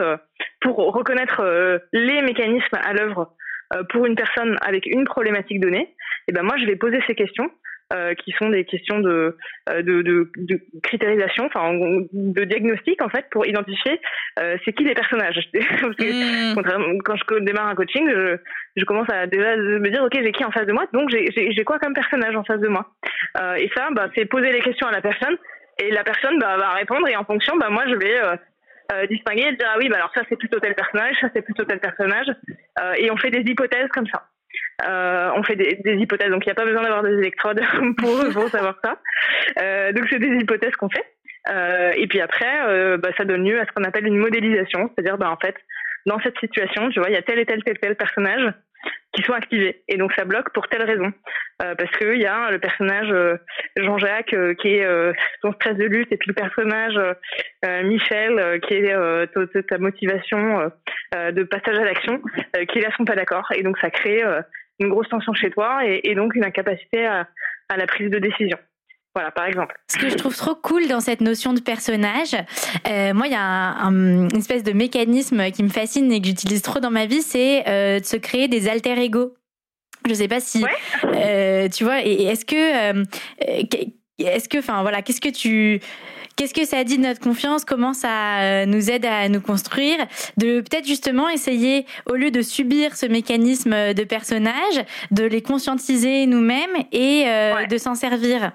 pour 0.60 0.76
reconnaître 0.92 1.80
les 1.92 2.22
mécanismes 2.22 2.76
à 2.82 2.92
l'œuvre 2.92 3.34
pour 3.88 4.04
une 4.04 4.14
personne 4.14 4.58
avec 4.60 4.84
une 4.84 5.04
problématique 5.04 5.60
donnée, 5.60 5.88
et 5.88 5.94
eh 6.28 6.32
ben 6.32 6.42
moi 6.42 6.56
je 6.58 6.66
vais 6.66 6.76
poser 6.76 7.02
ces 7.06 7.14
questions 7.14 7.50
euh, 7.92 8.14
qui 8.14 8.32
sont 8.32 8.48
des 8.48 8.64
questions 8.64 9.00
de, 9.00 9.36
euh, 9.68 9.82
de, 9.82 10.02
de, 10.02 10.30
de 10.36 10.60
critérialisation, 10.82 11.44
enfin 11.46 11.72
de 11.74 12.44
diagnostic 12.44 13.02
en 13.02 13.08
fait 13.08 13.26
pour 13.30 13.46
identifier 13.46 14.00
euh, 14.38 14.56
c'est 14.64 14.72
qui 14.72 14.84
les 14.84 14.94
personnages. 14.94 15.38
Parce 15.52 15.96
que, 15.96 16.54
mmh. 16.54 17.02
quand 17.02 17.16
je 17.16 17.38
démarre 17.40 17.68
un 17.68 17.74
coaching, 17.74 18.08
je, 18.08 18.36
je, 18.76 18.84
commence 18.84 19.10
à 19.10 19.26
déjà 19.26 19.56
me 19.56 19.90
dire 19.90 20.02
ok 20.04 20.12
j'ai 20.14 20.32
qui 20.32 20.44
en 20.44 20.50
face 20.50 20.66
de 20.66 20.72
moi, 20.72 20.86
donc 20.92 21.10
j'ai 21.10 21.64
quoi 21.64 21.78
comme 21.78 21.92
personnage 21.92 22.34
en 22.34 22.44
face 22.44 22.60
de 22.60 22.68
moi? 22.68 22.86
Euh, 23.40 23.56
et 23.56 23.70
ça, 23.76 23.88
bah, 23.92 24.08
c'est 24.14 24.24
poser 24.24 24.52
les 24.52 24.60
questions 24.60 24.86
à 24.86 24.92
la 24.92 25.02
personne 25.02 25.36
et 25.82 25.90
la 25.90 26.04
personne 26.04 26.38
bah, 26.38 26.56
va 26.56 26.70
répondre 26.70 27.06
et 27.08 27.16
en 27.16 27.24
fonction, 27.24 27.56
bah, 27.56 27.68
moi 27.68 27.84
je 27.88 27.94
vais 27.96 28.20
euh, 28.22 29.06
distinguer 29.06 29.48
et 29.48 29.56
dire 29.56 29.68
ah 29.70 29.76
oui 29.78 29.88
bah 29.88 29.96
alors 29.96 30.12
ça 30.14 30.22
c'est 30.28 30.36
plutôt 30.36 30.60
tel 30.60 30.74
personnage, 30.74 31.16
ça 31.20 31.28
c'est 31.34 31.42
plutôt 31.42 31.64
tel 31.64 31.78
personnage, 31.78 32.28
et 32.96 33.10
on 33.10 33.16
fait 33.16 33.30
des 33.30 33.50
hypothèses 33.50 33.88
comme 33.88 34.06
ça. 34.06 34.24
Euh, 34.86 35.30
on 35.36 35.42
fait 35.42 35.56
des, 35.56 35.78
des 35.84 35.94
hypothèses, 35.94 36.30
donc 36.30 36.44
il 36.44 36.48
n'y 36.48 36.52
a 36.52 36.56
pas 36.56 36.64
besoin 36.64 36.82
d'avoir 36.82 37.02
des 37.02 37.18
électrodes 37.18 37.60
pour, 37.98 38.32
pour 38.32 38.48
savoir 38.48 38.76
ça. 38.82 38.98
Euh, 39.60 39.92
donc 39.92 40.06
c'est 40.10 40.18
des 40.18 40.36
hypothèses 40.40 40.74
qu'on 40.76 40.88
fait. 40.88 41.04
Euh, 41.50 41.92
et 41.96 42.06
puis 42.06 42.20
après, 42.20 42.62
euh, 42.66 42.96
bah, 42.98 43.10
ça 43.16 43.24
donne 43.24 43.44
lieu 43.44 43.60
à 43.60 43.66
ce 43.66 43.72
qu'on 43.72 43.84
appelle 43.84 44.06
une 44.06 44.18
modélisation, 44.18 44.90
c'est-à-dire 44.94 45.18
bah, 45.18 45.30
en 45.30 45.36
fait, 45.36 45.56
dans 46.06 46.20
cette 46.20 46.38
situation, 46.38 46.88
tu 46.90 47.00
vois, 47.00 47.10
il 47.10 47.14
y 47.14 47.18
a 47.18 47.22
tel 47.22 47.38
et 47.38 47.46
tel 47.46 47.62
tel 47.64 47.78
tel 47.78 47.96
personnage 47.96 48.52
qui 49.12 49.22
sont 49.22 49.32
activés. 49.32 49.82
Et 49.88 49.96
donc 49.96 50.12
ça 50.14 50.24
bloque 50.24 50.52
pour 50.52 50.68
telle 50.68 50.82
raison. 50.82 51.12
Euh, 51.62 51.74
parce 51.76 51.90
que 51.92 52.14
il 52.14 52.20
y 52.20 52.26
a 52.26 52.50
le 52.50 52.58
personnage 52.58 53.10
euh, 53.10 53.36
Jean-Jacques 53.76 54.34
euh, 54.34 54.54
qui 54.54 54.68
est 54.68 54.86
son 55.42 55.52
stress 55.52 55.76
de 55.76 55.84
lutte. 55.84 56.10
Et 56.12 56.16
puis 56.16 56.28
le 56.28 56.34
personnage 56.34 56.98
Michel 57.84 58.60
qui 58.62 58.74
est 58.74 59.66
ta 59.68 59.78
motivation 59.78 60.70
de 61.14 61.42
passage 61.44 61.78
à 61.78 61.84
l'action 61.84 62.20
qui 62.68 62.80
là 62.80 62.90
sont 62.96 63.04
pas 63.04 63.14
d'accord. 63.14 63.46
Et 63.54 63.62
donc 63.62 63.78
ça 63.78 63.90
crée 63.90 64.22
une 64.78 64.88
grosse 64.88 65.08
tension 65.08 65.32
chez 65.34 65.50
toi 65.50 65.86
et, 65.86 66.00
et 66.04 66.14
donc 66.14 66.34
une 66.34 66.44
incapacité 66.44 67.06
à, 67.06 67.28
à 67.68 67.76
la 67.76 67.86
prise 67.86 68.10
de 68.10 68.18
décision. 68.18 68.58
Voilà, 69.14 69.30
par 69.30 69.44
exemple. 69.44 69.74
Ce 69.88 69.98
que 69.98 70.08
je 70.08 70.14
trouve 70.16 70.34
trop 70.34 70.54
cool 70.54 70.88
dans 70.88 71.00
cette 71.00 71.20
notion 71.20 71.52
de 71.52 71.60
personnage, 71.60 72.34
euh, 72.88 73.12
moi, 73.12 73.26
il 73.26 73.32
y 73.32 73.36
a 73.36 73.42
un, 73.42 73.92
une 74.30 74.36
espèce 74.36 74.62
de 74.62 74.72
mécanisme 74.72 75.50
qui 75.50 75.62
me 75.62 75.68
fascine 75.68 76.10
et 76.10 76.20
que 76.20 76.26
j'utilise 76.28 76.62
trop 76.62 76.80
dans 76.80 76.90
ma 76.90 77.04
vie, 77.04 77.20
c'est 77.20 77.68
euh, 77.68 78.00
de 78.00 78.04
se 78.06 78.16
créer 78.16 78.48
des 78.48 78.68
alter 78.68 78.98
ego. 78.98 79.34
Je 80.08 80.14
sais 80.14 80.28
pas 80.28 80.40
si, 80.40 80.64
euh, 81.04 81.68
tu 81.68 81.84
vois, 81.84 82.02
et 82.04 82.24
est-ce 82.24 82.44
que, 82.44 83.04
est-ce 84.18 84.48
que, 84.48 84.58
enfin 84.58 84.82
voilà, 84.82 85.00
qu'est-ce 85.02 85.20
que 85.20 85.28
tu, 85.28 85.78
qu'est-ce 86.36 86.54
que 86.54 86.64
ça 86.64 86.84
dit 86.84 86.98
de 86.98 87.02
notre 87.02 87.20
confiance? 87.20 87.64
Comment 87.64 87.92
ça 87.92 88.40
euh, 88.40 88.66
nous 88.66 88.90
aide 88.90 89.06
à 89.06 89.28
nous 89.28 89.40
construire? 89.40 89.98
De 90.36 90.60
peut-être 90.60 90.86
justement 90.86 91.28
essayer, 91.28 91.86
au 92.06 92.14
lieu 92.14 92.30
de 92.30 92.42
subir 92.42 92.96
ce 92.96 93.06
mécanisme 93.06 93.94
de 93.94 94.04
personnage, 94.04 94.84
de 95.10 95.24
les 95.24 95.42
conscientiser 95.42 96.26
nous-mêmes 96.26 96.76
et 96.92 97.24
de 97.68 97.78
s'en 97.78 97.94
servir. 97.94 98.52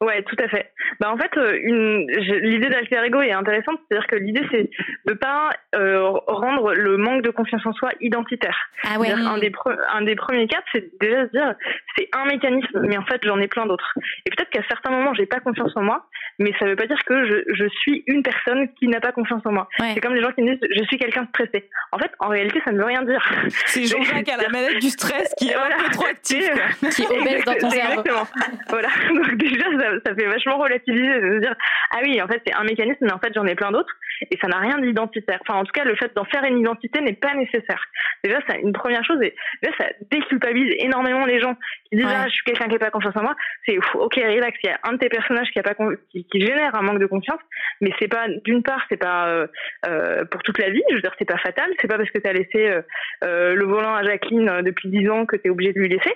Ouais, 0.00 0.22
tout 0.22 0.36
à 0.38 0.48
fait. 0.48 0.70
Bah 1.00 1.10
en 1.12 1.16
fait, 1.16 1.36
euh, 1.36 1.58
une 1.60 2.06
l'idée 2.08 2.68
d'alter 2.68 3.04
ego 3.04 3.20
est 3.20 3.32
intéressante, 3.32 3.80
c'est-à-dire 3.88 4.06
que 4.06 4.14
l'idée 4.14 4.46
c'est 4.52 4.70
de 5.06 5.14
pas 5.14 5.50
euh, 5.74 6.08
rendre 6.28 6.72
le 6.72 6.96
manque 6.96 7.22
de 7.22 7.30
confiance 7.30 7.66
en 7.66 7.72
soi 7.72 7.90
identitaire. 8.00 8.56
Ah 8.84 9.00
ouais. 9.00 9.10
Un 9.10 9.38
des 9.38 9.52
un 9.92 10.02
des 10.02 10.14
premiers 10.14 10.46
cas, 10.46 10.62
c'est 10.72 10.88
déjà 11.00 11.26
se 11.26 11.32
dire 11.32 11.54
c'est 11.96 12.08
un 12.12 12.26
mécanisme, 12.26 12.80
mais 12.82 12.96
en 12.96 13.04
fait 13.06 13.20
j'en 13.24 13.40
ai 13.40 13.48
plein 13.48 13.66
d'autres. 13.66 13.92
Et 14.24 14.30
peut-être 14.30 14.50
qu'à 14.50 14.62
certains 14.68 14.90
moments 14.90 15.14
j'ai 15.14 15.26
pas 15.26 15.40
confiance 15.40 15.72
en 15.74 15.82
moi, 15.82 16.06
mais 16.38 16.52
ça 16.60 16.66
veut 16.66 16.76
pas 16.76 16.86
dire 16.86 17.02
que 17.04 17.26
je, 17.26 17.54
je 17.54 17.68
suis 17.80 18.04
une 18.06 18.22
personne 18.22 18.68
qui 18.78 18.86
n'a 18.86 19.00
pas 19.00 19.10
confiance 19.10 19.42
en 19.46 19.52
moi. 19.52 19.68
C'est 19.78 20.00
comme 20.00 20.14
les 20.14 20.22
gens 20.22 20.30
qui 20.30 20.42
me 20.42 20.54
disent 20.54 20.68
je 20.76 20.84
suis 20.84 20.98
quelqu'un 20.98 21.22
de 21.22 21.28
stressé. 21.28 21.68
En 21.90 21.98
fait, 21.98 22.12
en 22.20 22.28
réalité, 22.28 22.60
ça 22.64 22.70
ne 22.70 22.78
veut 22.78 22.84
rien 22.84 23.02
dire. 23.02 23.28
C'est 23.66 23.84
Jean-Jacques 23.84 24.28
à 24.28 24.36
la 24.36 24.48
manette 24.48 24.78
du 24.78 24.90
stress 24.90 25.34
qui 25.38 25.48
est 25.48 25.54
un 25.54 25.84
peu 25.84 25.90
trop 25.90 26.06
actif, 26.06 26.48
qui 26.94 27.02
obèse 27.06 27.44
dans 27.44 27.54
ton 27.54 27.70
cerveau. 27.70 28.00
Exactement. 28.00 28.26
Voilà. 28.68 28.88
Donc 29.08 29.34
déjà 29.36 29.64
ça 29.78 29.87
ça, 30.04 30.14
fait 30.14 30.26
vachement 30.26 30.58
relativiser 30.58 31.20
de 31.20 31.34
se 31.34 31.40
dire 31.40 31.54
ah 31.90 31.98
oui 32.02 32.20
en 32.22 32.28
fait 32.28 32.42
c'est 32.46 32.54
un 32.54 32.64
mécanisme 32.64 32.98
mais 33.02 33.12
en 33.12 33.18
fait 33.18 33.32
j'en 33.34 33.46
ai 33.46 33.54
plein 33.54 33.72
d'autres 33.72 33.94
et 34.30 34.38
ça 34.40 34.48
n'a 34.48 34.58
rien 34.58 34.78
d'identitaire. 34.78 35.38
Enfin 35.46 35.58
en 35.58 35.64
tout 35.64 35.72
cas 35.72 35.84
le 35.84 35.96
fait 35.96 36.14
d'en 36.14 36.24
faire 36.24 36.44
une 36.44 36.58
identité 36.58 37.00
n'est 37.00 37.14
pas 37.14 37.34
nécessaire. 37.34 37.82
Déjà 38.24 38.38
c'est 38.48 38.60
une 38.60 38.72
première 38.72 39.04
chose 39.04 39.20
et 39.22 39.34
déjà 39.62 39.76
ça 39.78 39.86
déculpabilise 40.10 40.74
énormément 40.78 41.24
les 41.26 41.40
gens 41.40 41.56
qui 41.88 41.96
disent 41.96 42.06
ah 42.08 42.26
je 42.26 42.32
suis 42.32 42.44
quelqu'un 42.44 42.66
qui 42.66 42.72
n'a 42.72 42.78
pas 42.78 42.90
confiance 42.90 43.16
en 43.16 43.22
moi. 43.22 43.36
C'est 43.66 43.78
ok 43.94 44.14
relax 44.14 44.58
il 44.62 44.70
y 44.70 44.72
a 44.72 44.80
un 44.84 44.92
de 44.92 44.98
tes 44.98 45.08
personnages 45.08 45.50
qui 45.50 45.58
a 45.58 45.62
pas 45.62 45.74
qui, 46.10 46.24
qui, 46.24 46.40
génère 46.40 46.74
un 46.74 46.82
manque 46.82 46.98
de 47.00 47.06
confiance 47.06 47.40
mais 47.80 47.92
c'est 47.98 48.08
pas 48.08 48.26
d'une 48.44 48.62
part 48.62 48.84
c'est 48.88 48.96
pas 48.96 49.28
euh, 49.28 49.46
euh, 49.86 50.24
pour 50.24 50.42
toute 50.42 50.58
la 50.58 50.70
vie 50.70 50.82
je 50.90 50.96
veux 50.96 51.00
dire 51.00 51.14
c'est 51.18 51.24
pas 51.24 51.38
fatal 51.38 51.70
c'est 51.80 51.88
pas 51.88 51.96
parce 51.96 52.10
que 52.10 52.18
tu 52.18 52.28
as 52.28 52.32
laissé 52.32 52.68
euh, 52.68 52.82
euh, 53.24 53.54
le 53.54 53.64
volant 53.64 53.94
à 53.94 54.02
Jacqueline 54.04 54.62
depuis 54.62 54.88
10 54.88 55.10
ans 55.10 55.26
que 55.26 55.36
tu 55.36 55.48
es 55.48 55.50
obligé 55.50 55.72
de 55.72 55.80
lui 55.80 55.88
laisser. 55.88 56.14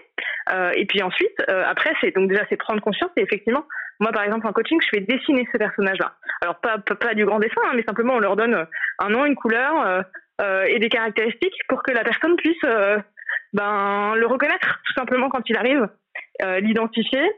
et 0.75 0.87
puis 0.87 1.03
ensuite 1.03 1.37
après 1.49 1.93
c'est 2.01 2.15
donc 2.15 2.29
déjà 2.29 2.45
c'est 2.49 2.57
prendre 2.57 2.81
conscience 2.81 3.11
et 3.17 3.23
effectivement 3.23 3.65
moi, 4.03 4.11
par 4.11 4.25
exemple, 4.25 4.49
en 4.49 4.53
coaching, 4.53 4.81
je 4.83 4.89
fais 4.91 5.01
dessiner 5.01 5.47
ce 5.53 5.59
personnage-là. 5.59 6.13
Alors, 6.43 6.57
pas, 6.57 6.79
pas, 6.79 7.15
du 7.15 7.25
grand 7.25 7.39
dessin, 7.39 7.61
hein, 7.65 7.73
mais 7.77 7.85
simplement, 7.85 8.15
on 8.15 8.19
leur 8.19 8.35
donne 8.35 8.67
un 8.99 9.09
nom, 9.09 9.25
une 9.25 9.37
couleur 9.37 9.81
euh, 9.87 10.03
euh, 10.41 10.65
et 10.65 10.81
des 10.81 10.89
caractéristiques 10.89 11.55
pour 11.69 11.85
que 11.85 11.93
la 11.93 12.03
personne 12.03 12.35
puisse 12.37 12.65
euh, 12.65 12.99
ben, 13.53 14.15
le 14.17 14.27
reconnaître, 14.27 14.81
tout 14.85 14.93
simplement, 14.95 15.29
quand 15.29 15.49
il 15.49 15.57
arrive, 15.57 15.89
l'identifier 16.61 17.31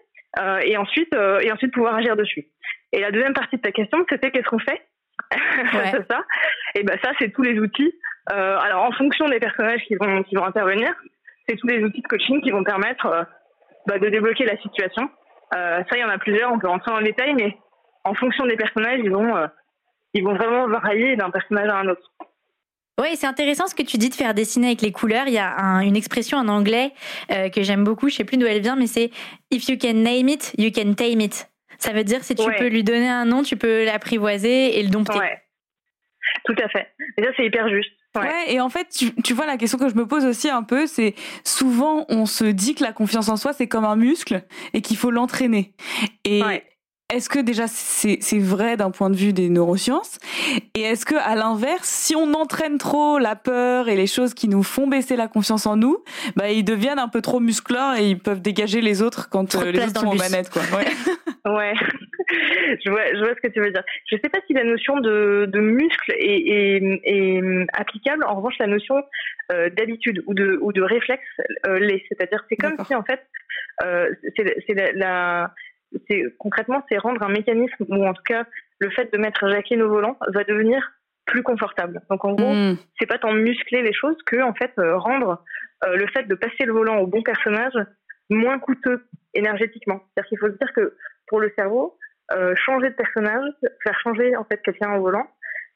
et, 0.62 0.76
ensuite, 0.78 1.14
et 1.14 1.52
ensuite 1.52 1.74
pouvoir 1.74 1.96
agir 1.96 2.16
dessus. 2.16 2.46
Et 2.92 3.00
la 3.00 3.10
deuxième 3.10 3.34
partie 3.34 3.56
de 3.56 3.60
ta 3.60 3.70
question, 3.70 4.04
c'était 4.08 4.30
qu'est-ce 4.30 4.48
qu'on 4.48 4.58
fait 4.58 4.82
c'est 5.90 6.10
ça. 6.10 6.24
Et 6.74 6.82
ben 6.82 6.98
ça, 7.04 7.12
c'est 7.18 7.30
tous 7.30 7.42
les 7.42 7.58
outils. 7.58 7.92
alors, 8.30 8.82
en 8.82 8.92
fonction 8.92 9.28
des 9.28 9.38
personnages 9.38 9.82
qui 9.82 9.96
vont, 9.96 10.22
qui 10.22 10.34
vont 10.36 10.44
intervenir, 10.44 10.94
c'est 11.46 11.56
tous 11.56 11.66
les 11.66 11.82
outils 11.84 12.00
de 12.00 12.08
coaching 12.08 12.40
qui 12.40 12.50
vont 12.50 12.64
permettre 12.64 13.26
bah, 13.86 13.98
de 13.98 14.08
débloquer 14.08 14.44
la 14.44 14.56
situation 14.58 15.02
euh, 15.02 15.08
ça, 15.54 15.96
il 15.96 16.00
y 16.00 16.04
en 16.04 16.08
a 16.08 16.18
plusieurs, 16.18 16.52
on 16.52 16.58
peut 16.58 16.68
rentrer 16.68 16.90
dans 16.90 16.98
le 16.98 17.04
détail, 17.04 17.34
mais 17.34 17.56
en 18.04 18.14
fonction 18.14 18.46
des 18.46 18.56
personnages, 18.56 19.00
ils 19.02 19.10
vont, 19.10 19.36
euh, 19.36 19.46
ils 20.12 20.22
vont 20.22 20.34
vraiment 20.34 20.68
varier 20.68 21.16
d'un 21.16 21.30
personnage 21.30 21.68
à 21.68 21.76
un 21.78 21.88
autre. 21.88 22.12
Oui, 23.00 23.16
c'est 23.16 23.26
intéressant 23.26 23.66
ce 23.66 23.74
que 23.74 23.82
tu 23.82 23.96
dis 23.96 24.08
de 24.08 24.14
faire 24.14 24.34
dessiner 24.34 24.68
avec 24.68 24.82
les 24.82 24.92
couleurs. 24.92 25.26
Il 25.26 25.34
y 25.34 25.38
a 25.38 25.56
une 25.82 25.96
expression 25.96 26.38
en 26.38 26.46
anglais 26.46 26.92
euh, 27.32 27.48
que 27.48 27.62
j'aime 27.62 27.82
beaucoup, 27.82 28.08
je 28.08 28.14
sais 28.14 28.24
plus 28.24 28.36
d'où 28.36 28.46
elle 28.46 28.60
vient, 28.60 28.76
mais 28.76 28.86
c'est 28.86 29.10
If 29.50 29.68
you 29.68 29.76
can 29.80 29.94
name 29.94 30.28
it, 30.28 30.52
you 30.58 30.70
can 30.70 30.94
tame 30.94 31.20
it. 31.20 31.50
Ça 31.78 31.92
veut 31.92 32.04
dire 32.04 32.22
si 32.22 32.36
tu 32.36 32.48
peux 32.56 32.68
lui 32.68 32.84
donner 32.84 33.08
un 33.08 33.24
nom, 33.24 33.42
tu 33.42 33.56
peux 33.56 33.84
l'apprivoiser 33.84 34.78
et 34.78 34.82
le 34.82 34.90
dompter. 34.90 35.18
Ouais. 35.18 35.42
Tout 36.44 36.54
à 36.62 36.68
fait. 36.68 36.86
Et 37.18 37.24
ça, 37.24 37.30
c'est 37.36 37.44
hyper 37.44 37.68
juste. 37.68 37.90
Ouais. 38.16 38.52
et 38.52 38.60
en 38.60 38.68
fait, 38.68 38.88
tu, 38.88 39.14
tu, 39.22 39.34
vois, 39.34 39.46
la 39.46 39.56
question 39.56 39.78
que 39.78 39.88
je 39.88 39.94
me 39.94 40.06
pose 40.06 40.24
aussi 40.24 40.48
un 40.48 40.62
peu, 40.62 40.86
c'est 40.86 41.14
souvent 41.44 42.06
on 42.08 42.26
se 42.26 42.44
dit 42.44 42.74
que 42.74 42.84
la 42.84 42.92
confiance 42.92 43.28
en 43.28 43.36
soi, 43.36 43.52
c'est 43.52 43.66
comme 43.66 43.84
un 43.84 43.96
muscle 43.96 44.44
et 44.72 44.82
qu'il 44.82 44.96
faut 44.96 45.10
l'entraîner. 45.10 45.74
Et 46.24 46.42
est-ce 47.12 47.28
que 47.28 47.38
déjà 47.38 47.66
c'est 47.68 48.38
vrai 48.38 48.76
d'un 48.76 48.90
point 48.90 49.10
de 49.10 49.16
vue 49.16 49.32
des 49.32 49.50
neurosciences? 49.50 50.18
Et 50.74 50.80
est-ce 50.80 51.04
que 51.04 51.14
à 51.14 51.34
l'inverse, 51.34 51.88
si 51.88 52.16
on 52.16 52.32
entraîne 52.34 52.78
trop 52.78 53.18
la 53.18 53.36
peur 53.36 53.88
et 53.88 53.96
les 53.96 54.06
choses 54.06 54.32
qui 54.32 54.48
nous 54.48 54.62
font 54.62 54.86
baisser 54.86 55.14
la 55.14 55.28
confiance 55.28 55.66
en 55.66 55.76
nous, 55.76 55.98
bah 56.34 56.50
ils 56.50 56.64
deviennent 56.64 56.98
un 56.98 57.08
peu 57.08 57.20
trop 57.20 57.40
muscleurs 57.40 57.96
et 57.96 58.08
ils 58.08 58.18
peuvent 58.18 58.40
dégager 58.40 58.80
les 58.80 59.02
autres 59.02 59.28
quand 59.28 59.54
euh, 59.54 59.70
les 59.70 59.86
autres 59.86 60.00
sont 60.00 60.06
en 60.06 60.14
manette, 60.14 60.50
quoi. 60.50 60.62
Ouais. 60.74 60.86
ouais. 61.54 61.74
je 62.84 62.90
vois, 62.90 63.06
je 63.12 63.18
vois 63.18 63.34
ce 63.34 63.40
que 63.40 63.52
tu 63.52 63.60
veux 63.60 63.70
dire. 63.70 63.84
Je 64.10 64.16
sais 64.16 64.28
pas 64.28 64.38
si 64.46 64.52
la 64.52 64.64
notion 64.64 64.98
de, 65.00 65.46
de 65.48 65.60
muscle 65.60 66.12
est, 66.12 66.78
est, 66.78 67.00
est, 67.04 67.66
applicable. 67.72 68.24
En 68.24 68.36
revanche, 68.36 68.54
la 68.58 68.66
notion 68.66 69.02
euh, 69.52 69.70
d'habitude 69.70 70.22
ou 70.26 70.34
de 70.34 70.58
ou 70.60 70.72
de 70.72 70.82
réflexe 70.82 71.22
euh, 71.66 71.78
l'est. 71.78 72.04
C'est-à-dire, 72.08 72.44
c'est 72.48 72.56
comme 72.56 72.76
si 72.84 72.94
en 72.94 73.04
fait, 73.04 73.20
euh, 73.84 74.10
c'est 74.36 74.74
la, 74.74 74.92
la 74.92 75.54
c'est 76.08 76.24
concrètement 76.38 76.82
c'est 76.88 76.98
rendre 76.98 77.22
un 77.22 77.28
mécanisme 77.28 77.84
ou 77.88 78.06
en 78.06 78.14
tout 78.14 78.22
cas 78.24 78.46
le 78.80 78.90
fait 78.90 79.12
de 79.12 79.18
mettre 79.18 79.48
Jacqueline 79.48 79.82
au 79.82 79.88
volant 79.88 80.18
va 80.32 80.44
devenir 80.44 80.92
plus 81.26 81.42
confortable. 81.42 82.02
Donc 82.10 82.24
en 82.24 82.34
gros, 82.34 82.52
hmm. 82.52 82.76
c'est 82.98 83.06
pas 83.06 83.18
tant 83.18 83.32
muscler 83.32 83.82
les 83.82 83.92
choses 83.92 84.16
que 84.26 84.42
en 84.42 84.54
fait 84.54 84.72
euh, 84.78 84.96
rendre 84.98 85.42
euh, 85.84 85.96
le 85.96 86.06
fait 86.08 86.24
de 86.24 86.34
passer 86.34 86.64
le 86.64 86.72
volant 86.72 86.98
au 86.98 87.06
bon 87.06 87.22
personnage 87.22 87.74
moins 88.30 88.58
coûteux 88.58 89.06
énergétiquement. 89.34 90.00
C'est-à-dire 90.06 90.28
qu'il 90.28 90.38
faut 90.38 90.48
se 90.48 90.58
dire 90.58 90.72
que 90.74 90.96
pour 91.26 91.40
le 91.40 91.52
cerveau, 91.56 91.96
euh, 92.32 92.54
changer 92.56 92.90
de 92.90 92.94
personnage, 92.94 93.50
faire 93.82 93.98
changer 94.00 94.36
en 94.36 94.44
fait 94.44 94.60
quelqu'un 94.62 94.94
au 94.94 95.02
volant, 95.02 95.26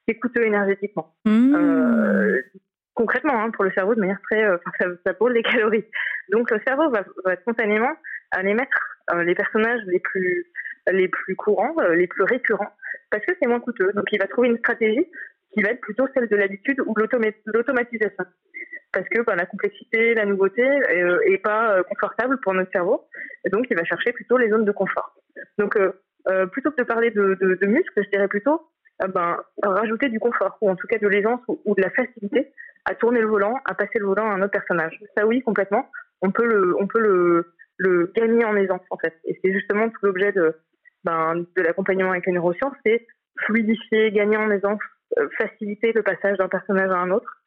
c'est 0.07 0.19
coûteux 0.19 0.45
énergétiquement. 0.45 1.14
Hmm. 1.25 1.55
concrètement, 2.95 3.40
hein, 3.40 3.50
pour 3.50 3.64
le 3.64 3.73
cerveau, 3.73 3.95
de 3.95 4.00
manière 4.00 4.21
très, 4.23 4.43
ça, 4.81 4.87
ça 5.05 5.12
brûle 5.12 5.35
des 5.35 5.43
calories. 5.50 5.85
Donc 6.31 6.50
le 6.50 6.61
cerveau 6.67 6.90
va, 6.90 7.05
va 7.25 7.37
spontanément 7.37 7.93
aller 8.33 8.55
mettre 8.55 8.99
euh, 9.14 9.23
les 9.25 9.35
personnages 9.35 9.81
les 9.87 10.00
plus 10.00 10.47
les 10.90 11.09
plus 11.09 11.37
courants, 11.37 11.75
euh, 11.81 11.95
les 11.95 12.07
plus 12.07 12.25
récurrents, 12.25 12.73
parce 13.11 13.25
que 13.26 13.33
c'est 13.40 13.49
moins 13.49 13.61
coûteux. 13.61 13.93
Donc 13.93 14.07
il 14.11 14.19
va 14.19 14.26
trouver 14.26 14.49
une 14.49 14.59
stratégie 14.59 15.07
qui 15.52 15.62
va 15.62 15.71
être 15.71 15.81
plutôt 15.81 16.07
celle 16.14 16.28
de 16.28 16.37
l'habitude 16.37 16.81
ou 16.87 16.95
de 16.95 17.07
l'automatisation. 17.52 18.25
Parce 18.93 19.07
que 19.11 19.21
ben, 19.23 19.37
la 19.37 19.45
complexité, 19.45 20.14
la 20.14 20.25
nouveauté 20.25 20.62
euh, 20.62 21.21
est, 21.26 21.38
pas 21.38 21.83
confortable 21.85 22.38
pour 22.40 22.55
notre 22.55 22.71
cerveau. 22.73 23.07
Et 23.45 23.50
donc 23.50 23.67
il 23.71 23.76
va 23.76 23.85
chercher 23.85 24.12
plutôt 24.12 24.38
les 24.38 24.49
zones 24.49 24.64
de 24.64 24.73
confort. 24.73 25.14
Donc 25.59 25.78
plutôt 26.52 26.70
que 26.70 26.76
de 26.76 26.87
parler 26.87 27.11
de, 27.11 27.66
muscles, 27.66 28.02
je 28.04 28.11
dirais 28.11 28.28
plutôt 28.28 28.61
ben, 29.00 29.38
rajouter 29.62 30.08
du 30.08 30.20
confort, 30.20 30.58
ou 30.61 30.70
en 30.70 30.76
tout 30.76 30.87
cas 30.87 30.99
de 30.99 31.08
l'aisance 31.08 31.40
ou, 31.49 31.75
de 31.75 31.82
la 31.82 31.90
facilité 31.90 32.52
à 32.85 32.94
tourner 32.94 33.20
le 33.20 33.26
volant, 33.26 33.54
à 33.64 33.75
passer 33.75 33.99
le 33.99 34.06
volant 34.06 34.30
à 34.30 34.35
un 34.35 34.42
autre 34.42 34.52
personnage. 34.52 34.99
Ça 35.16 35.26
oui, 35.26 35.42
complètement. 35.42 35.90
On 36.23 36.30
peut 36.30 36.47
le, 36.47 38.12
gagner 38.14 38.44
en 38.44 38.56
aisance 38.56 38.82
en 38.90 38.99
fait. 38.99 39.14
Et 39.25 39.38
c'est 39.42 39.52
justement 39.52 39.88
tout 39.88 39.99
l'objet 40.02 40.32
de, 40.32 40.54
ben, 41.04 41.47
l'accompagnement 41.56 42.11
avec 42.11 42.26
les 42.26 42.32
neurosciences, 42.32 42.75
c'est 42.85 43.06
fluidifier, 43.44 44.11
gagner 44.11 44.37
en 44.37 44.50
aisance, 44.50 44.80
euh, 45.18 45.28
faciliter 45.38 45.92
le 45.92 46.02
passage 46.02 46.38
d'un 46.38 46.49
personnage 46.49 46.90
à 46.90 46.99
un 46.99 47.11
autre, 47.11 47.38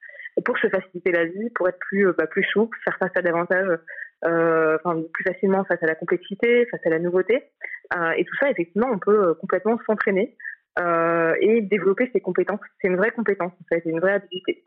pour 0.46 0.58
se 0.58 0.68
faciliter 0.68 1.12
la 1.12 1.26
vie, 1.26 1.50
pour 1.56 1.68
être 1.68 1.80
plus, 1.80 2.08
euh, 2.08 2.14
bah, 2.18 2.26
souple, 2.54 2.78
faire 2.84 2.98
face 2.98 3.12
à 3.16 3.22
davantage, 3.22 3.78
euh, 4.26 4.78
plus 5.14 5.24
facilement 5.24 5.64
face 5.66 5.82
à 5.82 5.88
la 5.88 5.96
complexité, 5.96 6.66
face 6.72 6.82
à 6.86 6.90
la 6.90 7.00
nouveauté. 7.00 7.44
Euh, 7.96 8.12
et 8.12 8.26
tout 8.26 8.36
ça, 8.40 8.50
effectivement, 8.50 8.88
on 8.92 9.00
peut 9.00 9.30
euh, 9.30 9.34
complètement 9.36 9.78
s'entraîner 9.86 10.36
et 11.42 11.62
développer 11.62 12.10
ses 12.14 12.22
compétences. 12.22 12.60
C'est 12.82 12.88
une 12.88 12.96
vraie 12.96 13.12
compétence, 13.12 13.52
en 13.52 13.66
fait, 13.68 13.82
c'est 13.84 13.90
une 13.90 14.00
vraie 14.00 14.14
habilité. 14.14 14.64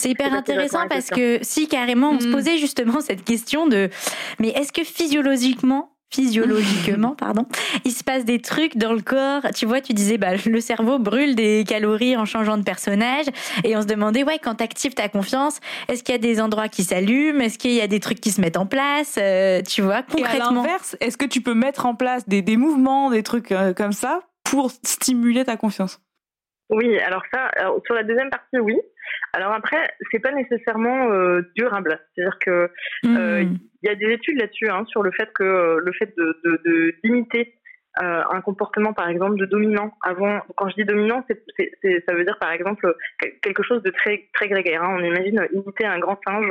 C'est 0.00 0.10
hyper 0.10 0.32
intéressant 0.32 0.88
parce 0.88 1.10
que 1.10 1.38
si 1.42 1.68
carrément 1.68 2.12
on 2.12 2.20
se 2.20 2.28
mm. 2.28 2.32
posait 2.32 2.56
justement 2.56 3.00
cette 3.00 3.22
question 3.22 3.66
de 3.66 3.90
mais 4.38 4.48
est-ce 4.48 4.72
que 4.72 4.82
physiologiquement 4.82 5.92
physiologiquement, 6.12 7.14
pardon, 7.14 7.46
il 7.84 7.92
se 7.92 8.04
passe 8.04 8.24
des 8.24 8.40
trucs 8.40 8.76
dans 8.76 8.92
le 8.92 9.00
corps. 9.00 9.42
Tu 9.54 9.66
vois, 9.66 9.80
tu 9.80 9.92
disais, 9.92 10.18
bah, 10.18 10.30
le 10.34 10.60
cerveau 10.60 10.98
brûle 10.98 11.34
des 11.34 11.64
calories 11.66 12.16
en 12.16 12.24
changeant 12.24 12.58
de 12.58 12.64
personnage. 12.64 13.26
Et 13.64 13.76
on 13.76 13.82
se 13.82 13.86
demandait, 13.86 14.24
ouais, 14.24 14.38
quand 14.38 14.56
tu 14.56 14.64
actives 14.64 14.94
ta 14.94 15.08
confiance, 15.08 15.60
est-ce 15.88 16.02
qu'il 16.02 16.14
y 16.14 16.18
a 16.18 16.20
des 16.20 16.40
endroits 16.40 16.68
qui 16.68 16.84
s'allument? 16.84 17.40
Est-ce 17.40 17.58
qu'il 17.58 17.72
y 17.72 17.80
a 17.80 17.86
des 17.86 18.00
trucs 18.00 18.20
qui 18.20 18.30
se 18.30 18.40
mettent 18.40 18.56
en 18.56 18.66
place? 18.66 19.18
Euh, 19.20 19.62
tu 19.62 19.82
vois, 19.82 20.02
concrètement. 20.02 20.38
Et 20.38 20.40
à 20.40 20.52
l'inverse, 20.52 20.96
est-ce 21.00 21.16
que 21.16 21.26
tu 21.26 21.40
peux 21.40 21.54
mettre 21.54 21.86
en 21.86 21.94
place 21.94 22.28
des, 22.28 22.42
des 22.42 22.56
mouvements, 22.56 23.10
des 23.10 23.22
trucs 23.22 23.52
euh, 23.52 23.72
comme 23.72 23.92
ça 23.92 24.22
pour 24.44 24.70
stimuler 24.82 25.44
ta 25.44 25.56
confiance? 25.56 26.00
Oui, 26.70 26.98
alors 27.00 27.22
ça, 27.32 27.50
sur 27.84 27.94
la 27.94 28.04
deuxième 28.04 28.30
partie, 28.30 28.58
oui. 28.58 28.76
Alors 29.32 29.52
après, 29.52 29.90
c'est 30.10 30.20
pas 30.20 30.32
nécessairement 30.32 31.10
euh, 31.10 31.42
durable. 31.56 32.00
C'est-à-dire 32.14 32.38
que 32.38 32.70
euh, 33.06 33.44
hmm. 33.44 33.58
Il 33.82 33.88
y 33.88 33.92
a 33.92 33.94
des 33.94 34.12
études 34.12 34.38
là-dessus 34.38 34.68
hein, 34.68 34.84
sur 34.86 35.02
le 35.02 35.10
fait 35.12 35.30
que 35.32 35.44
euh, 35.44 35.80
le 35.84 35.92
fait 35.92 36.14
de, 36.16 36.40
de, 36.44 36.60
de 36.64 36.94
limiter 37.04 37.54
un 38.02 38.40
comportement, 38.40 38.92
par 38.92 39.08
exemple, 39.08 39.36
de 39.36 39.46
dominant. 39.46 39.92
Avant, 40.02 40.40
quand 40.56 40.68
je 40.70 40.76
dis 40.76 40.84
dominant, 40.84 41.24
c'est, 41.28 41.42
c'est, 41.82 42.04
ça 42.08 42.14
veut 42.14 42.24
dire 42.24 42.38
par 42.38 42.52
exemple 42.52 42.94
quelque 43.42 43.64
chose 43.64 43.82
de 43.82 43.90
très 43.90 44.28
très 44.32 44.48
grégaire. 44.48 44.84
Hein. 44.84 44.96
On 44.96 45.04
imagine 45.04 45.46
imiter 45.52 45.84
un 45.84 45.98
grand 45.98 46.18
singe 46.24 46.50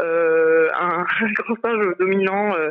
euh, 0.00 0.68
un, 0.78 1.04
grand 1.34 1.56
singe 1.62 1.96
dominant 1.98 2.54
euh, 2.54 2.70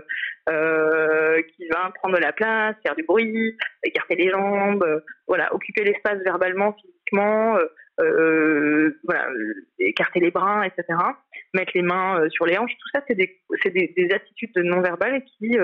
euh, 0.49 1.41
qui 1.41 1.67
va 1.67 1.91
prendre 1.95 2.19
la 2.19 2.31
place, 2.31 2.75
faire 2.83 2.95
du 2.95 3.03
bruit, 3.03 3.57
écarter 3.83 4.15
les 4.15 4.29
jambes, 4.29 4.85
voilà, 5.27 5.53
occuper 5.53 5.83
l'espace 5.83 6.19
verbalement, 6.23 6.73
physiquement, 6.73 7.57
voilà, 7.97 9.27
écarter 9.79 10.19
les 10.19 10.31
bras, 10.31 10.65
etc. 10.65 10.97
Mettre 11.57 11.71
les 11.73 11.81
mains 11.81 12.21
sur 12.29 12.45
les 12.45 12.55
hanches, 12.55 12.71
tout 12.71 12.89
ça, 12.93 13.01
c'est 13.07 13.15
des, 13.15 13.39
des, 13.65 13.93
des, 13.97 14.13
attitudes 14.13 14.55
non 14.57 14.79
verbales 14.81 15.23
qui 15.23 15.57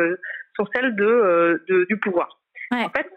sont 0.55 0.65
celles 0.73 0.95
de, 0.95 1.63
du 1.87 1.97
pouvoir. 1.99 2.39
En 2.71 2.89
fait, 2.89 3.07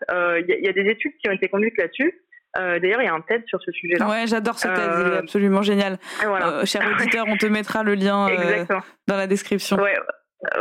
il 0.47 0.61
y, 0.63 0.69
a 0.69 0.73
des 0.73 0.91
études 0.91 1.13
qui 1.17 1.31
ont 1.31 1.33
été 1.33 1.49
conduites 1.49 1.79
là-dessus. 1.79 2.13
D'ailleurs, 2.55 3.01
il 3.01 3.07
y 3.07 3.09
a 3.09 3.15
un 3.15 3.23
TED 3.23 3.45
sur 3.47 3.61
ce 3.63 3.73
sujet-là. 3.73 4.07
Ouais, 4.09 4.27
j'adore 4.27 4.59
ce 4.59 4.69
TED, 4.69 4.91
il 5.07 5.13
est 5.15 5.17
absolument 5.17 5.63
génial. 5.63 5.97
Voilà. 6.23 6.67
cher 6.67 6.83
auditeur, 7.01 7.25
on 7.29 7.39
te 7.39 7.47
mettra 7.47 7.83
le 7.83 7.95
lien 7.95 8.29
dans 9.07 9.17
la 9.17 9.27
description. 9.27 9.79
Ouais, 9.79 9.97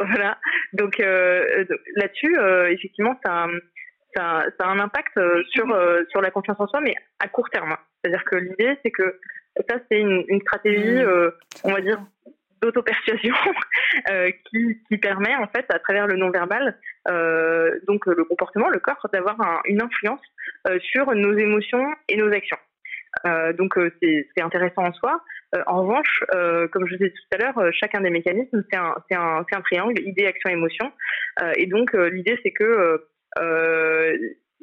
voilà. 0.07 0.37
Donc 0.71 0.97
là-dessus, 0.99 2.37
effectivement, 2.69 3.19
ça, 3.25 3.47
ça, 4.15 4.45
ça, 4.57 4.67
a 4.67 4.69
un 4.69 4.79
impact 4.79 5.19
sur 5.49 5.67
sur 6.09 6.21
la 6.21 6.31
confiance 6.31 6.57
en 6.59 6.67
soi, 6.67 6.79
mais 6.81 6.95
à 7.19 7.27
court 7.27 7.49
terme. 7.49 7.75
C'est-à-dire 8.01 8.23
que 8.23 8.35
l'idée, 8.35 8.77
c'est 8.83 8.91
que 8.91 9.19
ça, 9.69 9.77
c'est 9.89 9.99
une, 9.99 10.23
une, 10.27 10.41
stratégie, 10.41 10.83
mmh. 10.83 11.07
euh, 11.07 11.31
on 11.63 11.71
va 11.71 11.81
dire, 11.81 11.99
d'auto-persuasion 12.61 13.35
euh, 14.09 14.31
qui, 14.49 14.81
qui, 14.87 14.97
permet, 14.97 15.35
en 15.35 15.47
fait, 15.47 15.65
à 15.69 15.79
travers 15.79 16.07
le 16.07 16.17
non-verbal, 16.17 16.77
euh, 17.07 17.79
donc 17.87 18.05
le 18.05 18.23
comportement, 18.25 18.69
le 18.69 18.79
corps, 18.79 19.07
d'avoir 19.13 19.37
une 19.65 19.81
influence 19.81 20.21
sur 20.79 21.13
nos 21.13 21.37
émotions 21.37 21.85
et 22.09 22.17
nos 22.17 22.31
actions. 22.31 22.57
Donc, 23.57 23.79
c'est 24.01 24.41
intéressant 24.41 24.83
en 24.83 24.93
soi. 24.93 25.21
en 25.67 25.83
revanche, 25.83 26.23
comme 26.71 26.87
je 26.87 26.95
disais 26.95 27.11
tout 27.11 27.35
à 27.35 27.37
l'heure, 27.37 27.73
chacun 27.73 28.01
des 28.01 28.09
mécanismes, 28.09 28.63
c'est 28.69 28.77
un, 28.77 28.95
un, 29.11 29.45
un, 29.49 29.61
triangle, 29.61 30.01
idée, 30.01 30.25
action, 30.25 30.49
émotion. 30.49 30.91
et 31.55 31.67
donc, 31.67 31.93
l'idée, 31.93 32.37
c'est 32.43 32.51
que 32.51 32.99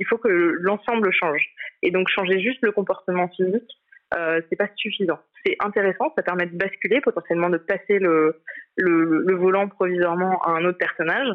il 0.02 0.06
faut 0.06 0.18
que 0.18 0.28
l'ensemble 0.28 1.12
change. 1.12 1.44
Et 1.82 1.90
donc 1.90 2.08
changer 2.08 2.40
juste 2.40 2.58
le 2.62 2.72
comportement 2.72 3.28
physique, 3.28 3.70
euh, 4.16 4.40
c'est 4.48 4.56
pas 4.56 4.68
suffisant. 4.76 5.18
C'est 5.44 5.56
intéressant, 5.60 6.12
ça 6.16 6.22
permet 6.22 6.46
de 6.46 6.56
basculer, 6.56 7.00
potentiellement 7.00 7.50
de 7.50 7.58
passer 7.58 7.98
le, 7.98 8.40
le, 8.76 9.22
le 9.26 9.34
volant 9.36 9.68
provisoirement 9.68 10.40
à 10.42 10.50
un 10.52 10.64
autre 10.64 10.78
personnage. 10.78 11.28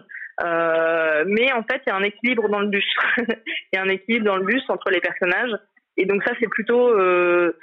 Euh, 0.44 1.24
mais 1.28 1.52
en 1.54 1.64
fait, 1.64 1.82
il 1.86 1.90
y 1.90 1.92
a 1.92 1.96
un 1.96 2.04
équilibre 2.04 2.48
dans 2.50 2.60
le 2.60 2.68
bus. 2.68 2.86
Il 3.18 3.76
y 3.76 3.78
a 3.78 3.82
un 3.82 3.90
équilibre 3.90 4.26
dans 4.26 4.38
le 4.38 4.46
bus 4.46 4.64
entre 4.70 4.92
les 4.92 5.02
personnages. 5.02 5.52
Et 5.98 6.06
donc 6.06 6.24
ça, 6.24 6.34
c'est 6.40 6.50
plutôt... 6.50 6.90
Euh, 6.90 7.58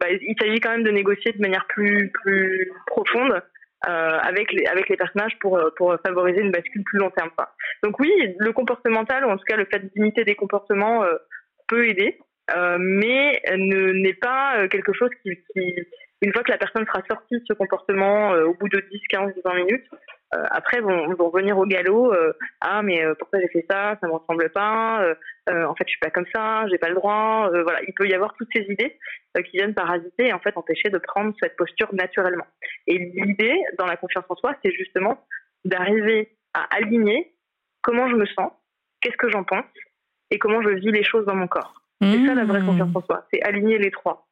bah, 0.00 0.06
il 0.10 0.34
s'agit 0.40 0.58
quand 0.58 0.72
même 0.72 0.82
de 0.82 0.90
négocier 0.90 1.30
de 1.30 1.40
manière 1.40 1.64
plus, 1.68 2.10
plus 2.10 2.72
profonde 2.88 3.40
euh, 3.88 4.18
avec 4.20 4.50
les 4.52 4.66
avec 4.66 4.88
les 4.88 4.96
personnages 4.96 5.38
pour 5.38 5.60
pour 5.76 5.94
favoriser 6.04 6.40
une 6.40 6.50
bascule 6.50 6.82
plus 6.82 6.98
long 6.98 7.10
terme. 7.10 7.30
Quoi. 7.36 7.50
Donc 7.84 8.00
oui, 8.00 8.10
le 8.38 8.52
comportemental 8.52 9.24
ou 9.24 9.28
en 9.28 9.36
tout 9.36 9.44
cas 9.46 9.56
le 9.56 9.66
fait 9.66 9.78
d'imiter 9.94 10.24
des 10.24 10.34
comportements 10.34 11.04
euh, 11.04 11.14
peut 11.68 11.86
aider, 11.86 12.18
mais 12.78 13.40
ne 13.56 13.92
n'est 13.92 14.14
pas 14.14 14.68
quelque 14.68 14.92
chose 14.92 15.10
qui, 15.22 15.30
qui 15.52 15.74
une 16.22 16.32
fois 16.32 16.42
que 16.42 16.50
la 16.50 16.58
personne 16.58 16.86
sera 16.86 17.02
sortie 17.08 17.34
de 17.34 17.44
ce 17.46 17.52
comportement 17.52 18.30
au 18.30 18.54
bout 18.54 18.68
de 18.68 18.80
10, 18.90 19.00
15, 19.08 19.32
20 19.44 19.54
minutes, 19.54 19.84
euh, 20.34 20.42
après 20.50 20.80
vont, 20.80 21.14
vont 21.14 21.30
venir 21.30 21.56
au 21.56 21.66
galop 21.66 22.12
euh, 22.12 22.32
ah 22.60 22.82
mais 22.82 23.04
euh, 23.04 23.14
pourquoi 23.16 23.38
j'ai 23.38 23.46
fait 23.46 23.64
ça? 23.70 23.96
Ça 24.00 24.08
me 24.08 24.14
ressemble 24.14 24.50
pas 24.50 25.14
en 25.48 25.74
fait 25.76 25.84
je 25.86 25.90
suis 25.90 26.00
pas 26.00 26.10
comme 26.10 26.26
ça 26.34 26.66
j'ai 26.68 26.78
pas 26.78 26.88
le 26.88 26.96
droit 26.96 27.48
voilà 27.62 27.80
il 27.86 27.94
peut 27.94 28.08
y 28.08 28.14
avoir 28.14 28.34
toutes 28.34 28.48
ces 28.52 28.62
idées 28.62 28.98
qui 29.44 29.58
viennent 29.58 29.74
parasiter 29.74 30.26
et 30.26 30.32
en 30.32 30.40
fait 30.40 30.56
empêcher 30.56 30.90
de 30.90 30.98
prendre 30.98 31.32
cette 31.40 31.54
posture 31.54 31.94
naturellement. 31.94 32.46
Et 32.88 32.98
l'idée 32.98 33.56
dans 33.78 33.86
la 33.86 33.96
confiance 33.96 34.24
en 34.28 34.34
soi 34.34 34.56
c'est 34.64 34.72
justement 34.72 35.24
d'arriver 35.64 36.36
à 36.54 36.66
aligner 36.74 37.32
comment 37.82 38.08
je 38.08 38.16
me 38.16 38.26
sens 38.26 38.50
qu'est-ce 39.00 39.16
que 39.16 39.30
j'en 39.30 39.44
pense 39.44 39.64
et 40.32 40.40
comment 40.40 40.60
je 40.60 40.70
vis 40.70 40.90
les 40.90 41.04
choses 41.04 41.24
dans 41.26 41.36
mon 41.36 41.46
corps 41.46 41.85
c'est 42.00 42.26
ça 42.26 42.34
la 42.34 42.44
vraie 42.44 42.60
mmh. 42.60 42.66
confiance 42.66 42.96
en 42.96 43.02
soi, 43.02 43.26
c'est 43.32 43.42
aligner 43.42 43.78
les 43.78 43.90
trois. 43.90 44.26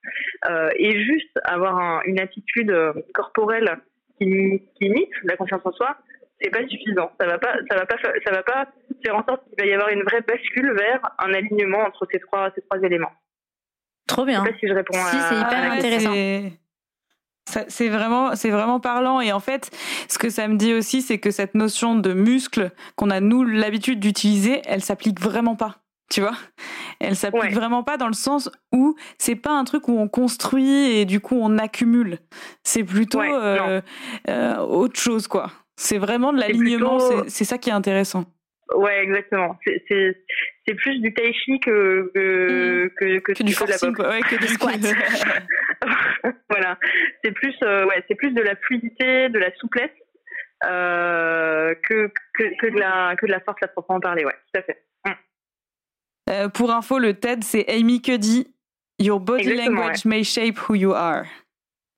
Euh, 0.48 0.68
et 0.76 1.00
juste 1.02 1.38
avoir 1.44 2.02
une 2.04 2.20
attitude 2.20 2.74
corporelle 3.14 3.78
qui, 4.18 4.62
qui 4.76 4.86
imite 4.86 5.10
la 5.24 5.36
confiance 5.36 5.62
en 5.64 5.72
soi, 5.72 5.96
c'est 6.40 6.50
pas 6.50 6.66
suffisant. 6.68 7.10
Ça 7.20 7.26
va 7.26 7.38
pas, 7.38 7.54
ça 7.70 7.76
va 7.76 7.86
pas, 7.86 7.96
ça 8.24 8.32
va 8.32 8.42
pas 8.42 8.66
faire 9.04 9.16
en 9.16 9.24
sorte 9.24 9.42
qu'il 9.48 9.54
va 9.58 9.66
y 9.66 9.72
avoir 9.72 9.88
une 9.90 10.02
vraie 10.02 10.20
bascule 10.20 10.74
vers 10.76 11.00
un 11.18 11.32
alignement 11.32 11.80
entre 11.80 12.06
ces 12.10 12.20
trois, 12.20 12.50
ces 12.54 12.62
trois 12.62 12.80
éléments. 12.82 13.12
Trop 14.06 14.24
bien. 14.24 14.42
Je 14.42 14.46
sais 14.46 14.52
pas 14.52 14.58
si 14.58 14.68
je 14.68 14.74
réponds 14.74 14.98
si, 14.98 15.16
c'est 15.16 15.36
hyper 15.36 15.72
intéressant. 15.72 16.50
C'est 17.46 17.88
vraiment, 17.88 18.34
c'est 18.36 18.50
vraiment 18.50 18.80
parlant. 18.80 19.20
Et 19.20 19.32
en 19.32 19.40
fait, 19.40 19.70
ce 20.08 20.18
que 20.18 20.30
ça 20.30 20.48
me 20.48 20.56
dit 20.56 20.74
aussi, 20.74 21.02
c'est 21.02 21.18
que 21.18 21.30
cette 21.30 21.54
notion 21.54 21.94
de 21.94 22.12
muscle 22.12 22.70
qu'on 22.96 23.10
a 23.10 23.20
nous 23.20 23.44
l'habitude 23.44 24.00
d'utiliser, 24.00 24.62
elle 24.66 24.80
s'applique 24.80 25.20
vraiment 25.20 25.56
pas 25.56 25.83
tu 26.10 26.20
vois? 26.20 26.36
Elle 27.00 27.16
s'applique 27.16 27.52
vraiment 27.52 27.82
pas 27.82 27.96
dans 27.96 28.06
le 28.06 28.14
sens 28.14 28.50
où 28.72 28.94
c'est 29.18 29.36
pas 29.36 29.52
un 29.52 29.64
truc 29.64 29.88
où 29.88 29.98
on 29.98 30.08
construit 30.08 30.98
et 30.98 31.04
du 31.04 31.20
coup 31.20 31.38
on 31.40 31.58
accumule. 31.58 32.18
C'est 32.62 32.84
plutôt 32.84 33.22
euh, 33.22 33.80
euh, 34.28 34.56
autre 34.58 35.00
chose 35.00 35.26
quoi. 35.26 35.50
C'est 35.76 35.98
vraiment 35.98 36.32
de 36.32 36.40
l'alignement 36.40 36.98
c'est 37.28 37.44
ça 37.44 37.58
qui 37.58 37.70
est 37.70 37.74
intéressant. 37.74 38.24
Ouais 38.76 39.02
exactement. 39.02 39.58
C'est 39.66 40.74
plus 40.76 41.00
du 41.00 41.12
tai 41.12 41.32
chi 41.32 41.60
que 41.60 42.10
que, 42.14 42.86
mm. 42.86 43.20
que, 43.20 43.42
du 43.42 43.52
forcing 43.52 43.96
ouais, 43.98 44.20
que 44.22 44.36
du 44.40 44.46
squat. 44.48 44.80
voilà. 46.50 46.78
C'est 47.22 47.32
plus 47.32 47.54
euh, 47.62 47.86
ouais 47.86 48.04
c'est 48.08 48.14
plus 48.14 48.32
de 48.32 48.42
la 48.42 48.56
fluidité 48.56 49.28
de 49.28 49.38
la 49.38 49.54
souplesse 49.56 49.90
que, 50.62 52.10
que, 52.34 52.56
que 52.58 52.66
de 52.72 52.78
la 52.78 53.16
que 53.16 53.26
de 53.26 53.32
la 53.32 53.40
force 53.40 53.62
à 53.62 53.68
proprement 53.68 54.00
parler. 54.00 54.24
Ouais 54.24 54.36
tout 54.52 54.60
à 54.60 54.62
fait 54.62 54.84
euh, 56.30 56.48
pour 56.48 56.70
info, 56.70 56.98
le 56.98 57.14
TED, 57.14 57.44
c'est 57.44 57.68
Amy 57.68 58.00
Cuddy. 58.00 58.46
Your 59.00 59.18
body 59.18 59.54
language 59.54 60.04
may 60.04 60.22
shape 60.22 60.58
who 60.68 60.74
you 60.74 60.92
are. 60.92 61.24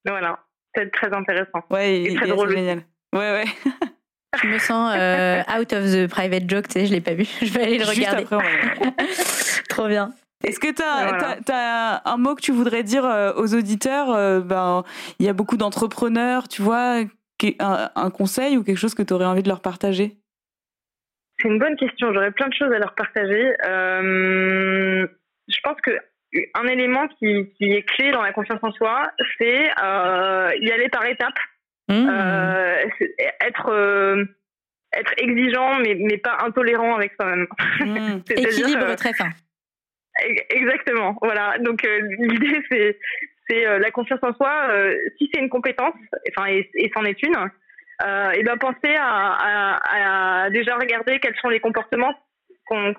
Voilà, 0.07 0.39
c'est 0.75 0.91
très 0.91 1.13
intéressant. 1.13 1.63
Ouais, 1.71 2.03
il, 2.03 2.17
très 2.17 2.29
drôle. 2.29 2.51
génial. 2.51 2.83
Ouais, 3.13 3.33
ouais. 3.33 3.45
je 4.43 4.47
me 4.49 4.59
sens 4.59 4.95
euh, 4.97 5.43
out 5.43 5.73
of 5.73 5.85
the 5.85 6.07
private 6.09 6.49
joke, 6.49 6.69
tu 6.69 6.81
sais, 6.81 6.87
je 6.87 6.93
l'ai 6.93 7.03
pas 7.03 7.15
vu. 7.15 7.27
Je 7.43 7.53
vais 7.53 7.65
aller 7.65 7.79
le 7.79 7.85
regarder. 7.85 8.25
Trop 9.69 9.89
bien. 9.89 10.13
Est-ce 10.43 10.59
que 10.59 10.73
tu 10.73 11.53
as, 11.53 12.03
un 12.05 12.17
mot 12.17 12.35
que 12.35 12.43
tu 12.43 12.53
voudrais 12.53 12.83
dire 12.83 13.05
euh, 13.05 13.33
aux 13.37 13.55
auditeurs 13.55 14.43
Ben, 14.43 14.85
il 15.19 15.27
y 15.27 15.29
a 15.29 15.33
beaucoup 15.33 15.57
d'entrepreneurs, 15.57 16.49
tu 16.49 16.63
vois, 16.63 17.03
un, 17.59 17.91
un 17.95 18.11
conseil 18.11 18.57
ou 18.57 18.65
quelque 18.65 18.79
chose 18.79 18.95
que 18.95 19.03
tu 19.03 19.13
aurais 19.13 19.27
envie 19.27 19.43
de 19.43 19.49
leur 19.49 19.61
partager? 19.61 20.17
C'est 21.39 21.49
une 21.49 21.59
bonne 21.59 21.77
question. 21.77 22.13
J'aurais 22.13 22.31
plein 22.31 22.49
de 22.49 22.55
choses 22.55 22.73
à 22.73 22.79
leur 22.79 22.95
partager. 22.95 23.53
Euh, 23.67 25.07
je 25.49 25.59
pense 25.63 25.81
que 25.83 25.91
un 26.55 26.67
élément 26.67 27.09
qui, 27.09 27.53
qui, 27.57 27.73
est 27.73 27.83
clé 27.83 28.11
dans 28.11 28.23
la 28.23 28.33
confiance 28.33 28.59
en 28.63 28.73
soi, 28.73 29.11
c'est 29.39 29.71
euh, 29.83 30.51
y 30.61 30.71
aller 30.71 30.89
par 30.89 31.05
étapes. 31.07 31.39
Mmh. 31.89 32.09
Euh, 32.11 32.75
être 33.41 33.69
euh, 33.71 34.25
être 34.93 35.13
exigeant, 35.19 35.79
mais, 35.79 35.95
mais 35.95 36.19
pas 36.19 36.39
intolérant 36.41 36.97
avec 36.97 37.13
soi-même. 37.15 37.47
Mmh. 37.81 38.23
Équilibre 38.31 38.95
très 38.97 39.13
fin. 39.13 39.31
Exactement. 40.51 41.17
Voilà. 41.23 41.59
Donc 41.59 41.85
euh, 41.85 42.01
l'idée, 42.19 42.61
c'est 42.71 42.99
c'est 43.49 43.67
euh, 43.67 43.79
la 43.79 43.91
confiance 43.93 44.21
en 44.23 44.35
soi. 44.35 44.69
si 45.19 45.31
c'est 45.33 45.41
une 45.41 45.49
compétence, 45.49 45.95
enfin 46.31 46.49
et, 46.49 46.69
et 46.75 46.91
c'en 46.95 47.05
est 47.05 47.23
une 47.23 47.37
euh, 48.05 48.31
et 48.33 48.43
ben 48.43 48.57
penser 48.59 48.95
à, 48.99 49.33
à, 49.33 50.45
à, 50.45 50.51
déjà 50.51 50.77
regarder 50.77 51.19
quels 51.21 51.37
sont 51.37 51.49
les 51.49 51.61
comportements 51.61 52.15
qu'on, 52.67 52.93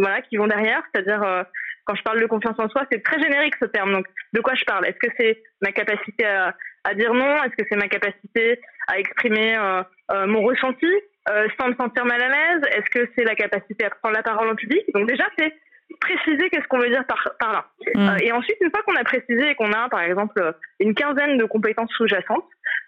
voilà, 0.00 0.20
qui 0.22 0.36
vont 0.36 0.46
derrière, 0.46 0.82
c'est-à-dire 0.92 1.22
euh, 1.22 1.42
quand 1.84 1.94
je 1.94 2.02
parle 2.02 2.20
de 2.20 2.26
confiance 2.26 2.58
en 2.58 2.68
soi, 2.68 2.84
c'est 2.92 3.02
très 3.02 3.20
générique 3.20 3.54
ce 3.60 3.66
terme. 3.66 3.92
Donc, 3.92 4.06
de 4.32 4.40
quoi 4.40 4.54
je 4.54 4.64
parle? 4.64 4.86
Est-ce 4.86 4.98
que 4.98 5.12
c'est 5.18 5.42
ma 5.62 5.72
capacité 5.72 6.24
à, 6.24 6.54
à 6.84 6.94
dire 6.94 7.14
non? 7.14 7.42
Est-ce 7.42 7.56
que 7.56 7.64
c'est 7.68 7.76
ma 7.76 7.88
capacité 7.88 8.60
à 8.86 8.98
exprimer 8.98 9.56
euh, 9.56 9.82
euh 10.12 10.26
mon 10.26 10.42
ressenti 10.42 10.92
euh, 11.30 11.48
sans 11.58 11.68
me 11.68 11.74
sentir 11.74 12.04
mal 12.04 12.22
à 12.22 12.28
l'aise? 12.28 12.62
Est-ce 12.76 12.90
que 12.90 13.10
c'est 13.16 13.24
la 13.24 13.34
capacité 13.34 13.86
à 13.86 13.90
prendre 13.90 14.14
la 14.14 14.22
parole 14.22 14.48
en 14.48 14.54
public? 14.54 14.82
Donc 14.94 15.08
déjà, 15.08 15.24
c'est 15.38 15.52
préciser 16.00 16.50
qu'est-ce 16.50 16.66
qu'on 16.68 16.78
veut 16.78 16.90
dire 16.90 17.04
par, 17.06 17.22
par 17.38 17.52
là. 17.52 17.66
Mm. 17.94 18.08
Euh, 18.08 18.16
et 18.22 18.32
ensuite, 18.32 18.56
une 18.60 18.70
fois 18.70 18.82
qu'on 18.82 18.96
a 18.96 19.04
précisé 19.04 19.50
et 19.50 19.54
qu'on 19.54 19.72
a, 19.72 19.88
par 19.88 20.00
exemple, 20.00 20.54
une 20.78 20.94
quinzaine 20.94 21.36
de 21.36 21.44
compétences 21.44 21.90
sous-jacentes, 21.96 22.44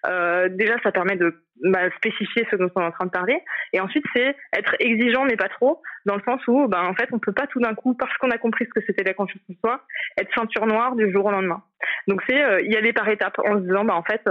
euh, 0.07 0.49
déjà, 0.49 0.75
ça 0.83 0.93
permet 0.93 1.17
de 1.17 1.43
bah, 1.62 1.91
spécifier 1.97 2.47
ce 2.51 2.57
dont 2.57 2.71
on 2.75 2.81
est 2.81 2.87
en 2.87 2.91
train 2.91 3.07
de 3.07 3.11
parler. 3.11 3.38
Et 3.73 3.81
ensuite, 3.81 4.05
c'est 4.15 4.35
être 4.57 4.75
exigeant, 4.81 5.25
mais 5.25 5.37
pas 5.37 5.49
trop, 5.49 5.81
dans 6.07 6.17
le 6.17 6.23
sens 6.23 6.41
où, 6.49 6.67
bah, 6.69 6.83
en 6.85 6.95
fait, 6.95 7.09
on 7.12 7.19
peut 7.19 7.33
pas 7.33 7.47
tout 7.47 7.61
d'un 7.61 7.75
coup, 7.75 7.95
parce 7.95 8.17
qu'on 8.19 8.31
a 8.31 8.38
compris 8.38 8.67
ce 8.67 8.81
que 8.81 8.85
c'était 8.87 9.05
la 9.05 9.15
confiance 9.15 9.43
en 9.51 9.55
soi, 9.61 9.81
être 10.19 10.31
ceinture 10.35 10.67
noire 10.67 10.97
du 10.97 11.11
jour 11.12 11.27
au 11.27 11.31
lendemain. 11.31 11.62
Donc, 12.09 12.23
c'est 12.29 12.43
euh, 12.43 12.61
y 12.62 12.77
aller 12.77 12.93
par 12.93 13.09
étapes, 13.09 13.38
en 13.38 13.55
se 13.55 13.61
disant, 13.61 13.85
bah, 13.85 13.95
en 13.95 14.03
fait, 14.03 14.23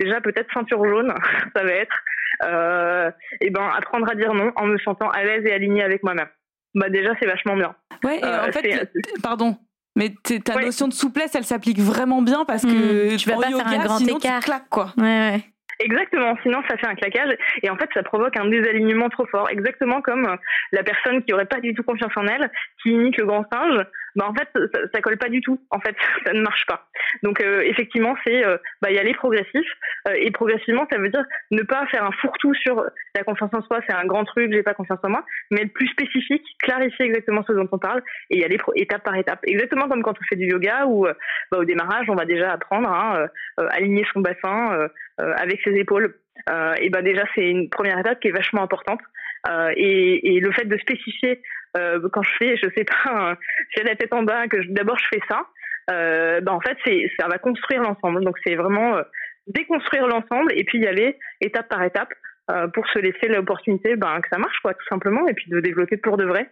déjà, 0.00 0.20
peut-être 0.20 0.52
ceinture 0.52 0.84
jaune, 0.84 1.14
ça 1.56 1.62
va 1.62 1.70
être, 1.70 2.02
euh, 2.44 3.10
et 3.40 3.50
ben, 3.50 3.68
apprendre 3.76 4.10
à 4.10 4.14
dire 4.14 4.34
non 4.34 4.52
en 4.56 4.66
me 4.66 4.78
sentant 4.78 5.08
à 5.10 5.22
l'aise 5.22 5.44
et 5.44 5.52
alignée 5.52 5.84
avec 5.84 6.02
moi-même. 6.02 6.28
Bah, 6.74 6.88
déjà, 6.88 7.10
c'est 7.20 7.28
vachement 7.28 7.56
bien. 7.56 7.74
Ouais, 8.04 8.20
et 8.20 8.24
en 8.24 8.52
fait, 8.52 8.90
pardon, 9.22 9.56
mais 9.94 10.14
ta 10.44 10.60
notion 10.60 10.88
de 10.88 10.94
souplesse, 10.94 11.34
elle 11.34 11.44
s'applique 11.44 11.78
vraiment 11.78 12.22
bien 12.22 12.44
parce 12.44 12.62
que 12.62 13.14
mmh. 13.14 13.16
tu 13.16 13.28
vas 13.28 13.36
pas 13.36 13.48
faire 13.48 13.66
un 13.66 13.84
grand 13.84 13.98
sinon 13.98 14.18
écart. 14.18 14.40
Tu 14.40 14.46
claques, 14.46 14.68
quoi. 14.70 14.92
Ouais, 14.96 15.02
ouais. 15.04 15.44
Exactement, 15.80 16.36
sinon 16.42 16.62
ça 16.68 16.76
fait 16.76 16.86
un 16.86 16.94
claquage 16.94 17.36
et 17.62 17.70
en 17.70 17.76
fait 17.76 17.88
ça 17.94 18.02
provoque 18.02 18.36
un 18.36 18.48
désalignement 18.48 19.08
trop 19.08 19.26
fort, 19.26 19.48
exactement 19.50 20.00
comme 20.02 20.26
euh, 20.26 20.36
la 20.72 20.82
personne 20.82 21.22
qui 21.24 21.32
aurait 21.32 21.46
pas 21.46 21.60
du 21.60 21.74
tout 21.74 21.82
confiance 21.82 22.12
en 22.16 22.26
elle, 22.26 22.50
qui 22.82 22.90
imite 22.90 23.16
le 23.16 23.26
grand 23.26 23.44
singe, 23.50 23.84
bah 24.14 24.26
en 24.28 24.34
fait 24.34 24.48
ça, 24.54 24.80
ça 24.92 25.00
colle 25.00 25.16
pas 25.16 25.28
du 25.28 25.40
tout, 25.40 25.58
en 25.70 25.80
fait 25.80 25.96
ça 26.26 26.32
ne 26.32 26.42
marche 26.42 26.66
pas. 26.66 26.86
Donc 27.22 27.42
euh, 27.42 27.62
effectivement 27.62 28.14
c'est 28.24 28.44
euh, 28.44 28.58
bah, 28.82 28.90
y 28.90 28.98
aller 28.98 29.14
progressif 29.14 29.66
et 30.14 30.30
progressivement 30.30 30.86
ça 30.90 30.98
veut 30.98 31.08
dire 31.08 31.24
ne 31.50 31.62
pas 31.62 31.86
faire 31.86 32.04
un 32.04 32.12
fourre-tout 32.12 32.54
sur 32.54 32.84
la 33.14 33.24
confiance 33.24 33.50
en 33.54 33.62
soi, 33.62 33.80
c'est 33.88 33.94
un 33.94 34.04
grand 34.04 34.24
truc, 34.24 34.52
j'ai 34.52 34.62
pas 34.62 34.74
confiance 34.74 34.98
en 35.02 35.08
moi, 35.08 35.24
mais 35.50 35.62
être 35.62 35.72
plus 35.72 35.88
spécifique, 35.88 36.44
clarifier 36.58 37.06
exactement 37.06 37.44
ce 37.46 37.52
dont 37.52 37.68
on 37.72 37.78
parle 37.78 38.02
et 38.30 38.38
y 38.38 38.44
aller 38.44 38.58
étape 38.76 39.04
par 39.04 39.14
étape, 39.16 39.40
exactement 39.44 39.88
comme 39.88 40.02
quand 40.02 40.12
on 40.20 40.24
fait 40.28 40.36
du 40.36 40.46
yoga 40.46 40.86
ou 40.86 41.06
bah, 41.50 41.58
au 41.58 41.64
démarrage 41.64 42.06
on 42.08 42.14
va 42.14 42.24
déjà 42.24 42.52
apprendre 42.52 42.88
hein, 42.88 43.26
aligner 43.70 44.04
son 44.12 44.20
bassin 44.20 44.88
avec 45.36 45.60
ses 45.62 45.74
épaules. 45.74 46.14
Euh, 46.50 46.74
et 46.80 46.90
ben 46.90 47.02
déjà 47.02 47.24
c'est 47.34 47.48
une 47.48 47.68
première 47.70 47.98
étape 47.98 48.20
qui 48.20 48.28
est 48.28 48.32
vachement 48.32 48.62
importante. 48.62 49.00
Euh, 49.48 49.72
et, 49.76 50.40
le 50.40 50.52
fait 50.52 50.64
de 50.64 50.76
spécifier 50.78 51.42
euh, 51.76 52.08
quand 52.12 52.22
je 52.22 52.30
fais, 52.38 52.56
je 52.56 52.68
sais 52.76 52.84
pas, 52.84 53.36
j'ai 53.74 53.82
la 53.82 53.96
tête 53.96 54.12
en 54.12 54.22
bas, 54.22 54.46
que 54.46 54.58
d'abord 54.68 54.98
je 54.98 55.06
fais 55.12 55.22
ça, 55.28 55.46
euh, 55.90 56.40
ben 56.40 56.52
en 56.52 56.60
fait 56.60 56.78
ça 57.18 57.28
va 57.28 57.38
construire 57.38 57.82
l'ensemble. 57.82 58.24
Donc 58.24 58.36
c'est 58.44 58.54
vraiment 58.54 58.96
euh, 58.96 59.02
déconstruire 59.46 60.06
l'ensemble 60.06 60.52
et 60.54 60.64
puis 60.64 60.78
y 60.78 60.86
aller 60.86 61.18
étape 61.40 61.68
par 61.68 61.82
étape 61.82 62.12
euh, 62.50 62.68
pour 62.68 62.86
se 62.88 62.98
laisser 62.98 63.28
l'opportunité 63.28 63.96
ben, 63.96 64.20
que 64.20 64.28
ça 64.30 64.38
marche 64.38 64.58
quoi 64.62 64.74
tout 64.74 64.86
simplement 64.88 65.26
et 65.28 65.34
puis 65.34 65.50
de 65.50 65.60
développer 65.60 65.96
pour 65.96 66.16
de 66.16 66.24
vrai 66.24 66.48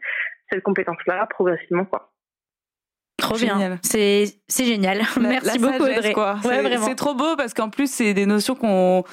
cette 0.51 0.63
compétence 0.63 0.99
là 1.07 1.27
progressivement 1.27 1.85
quoi. 1.85 2.11
Trop 3.21 3.37
bien. 3.37 3.79
C'est 3.83 4.35
génial. 4.65 5.03
Merci 5.21 5.59
beaucoup 5.59 5.83
Audrey. 5.85 6.15
c'est 6.79 6.95
trop 6.95 7.15
beau 7.15 7.37
parce 7.37 7.55
qu'en 7.55 7.71
plus 7.71 7.91
c'est 7.91 8.15
des 8.15 8.27
notions 8.27 8.55
qu'on 8.55 9.05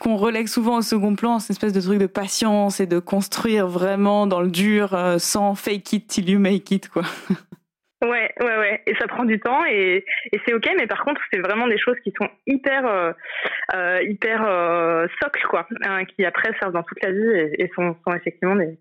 qu'on 0.00 0.16
relègue 0.16 0.48
souvent 0.48 0.78
au 0.78 0.82
second 0.82 1.14
plan, 1.14 1.38
cette 1.38 1.50
espèce 1.50 1.72
de 1.72 1.80
truc 1.80 1.98
de 1.98 2.06
patience 2.06 2.80
et 2.80 2.86
de 2.86 2.98
construire 2.98 3.66
vraiment 3.66 4.26
dans 4.26 4.40
le 4.40 4.50
dur 4.50 4.94
euh, 4.94 5.18
sans 5.18 5.54
fake 5.54 5.92
it 5.92 6.06
till 6.08 6.28
you 6.28 6.38
make 6.38 6.70
it 6.70 6.88
quoi. 6.88 7.02
Ouais, 8.02 8.34
ouais, 8.40 8.58
ouais. 8.58 8.82
Et 8.86 8.96
ça 8.96 9.06
prend 9.06 9.24
du 9.24 9.38
temps 9.38 9.64
et, 9.64 10.04
et 10.32 10.40
c'est 10.44 10.54
ok, 10.54 10.68
mais 10.76 10.88
par 10.88 11.04
contre, 11.04 11.20
c'est 11.32 11.38
vraiment 11.38 11.68
des 11.68 11.78
choses 11.78 11.96
qui 12.02 12.12
sont 12.20 12.28
hyper, 12.48 12.84
euh, 12.84 13.12
euh 13.74 14.02
hyper 14.02 14.44
euh, 14.44 15.06
socles, 15.22 15.46
quoi, 15.48 15.68
hein, 15.84 16.04
qui 16.04 16.24
après 16.24 16.50
servent 16.58 16.72
dans 16.72 16.82
toute 16.82 17.00
la 17.00 17.12
vie 17.12 17.30
et, 17.30 17.62
et 17.62 17.70
sont, 17.76 17.94
sont, 18.04 18.12
effectivement 18.12 18.56
des, 18.56 18.76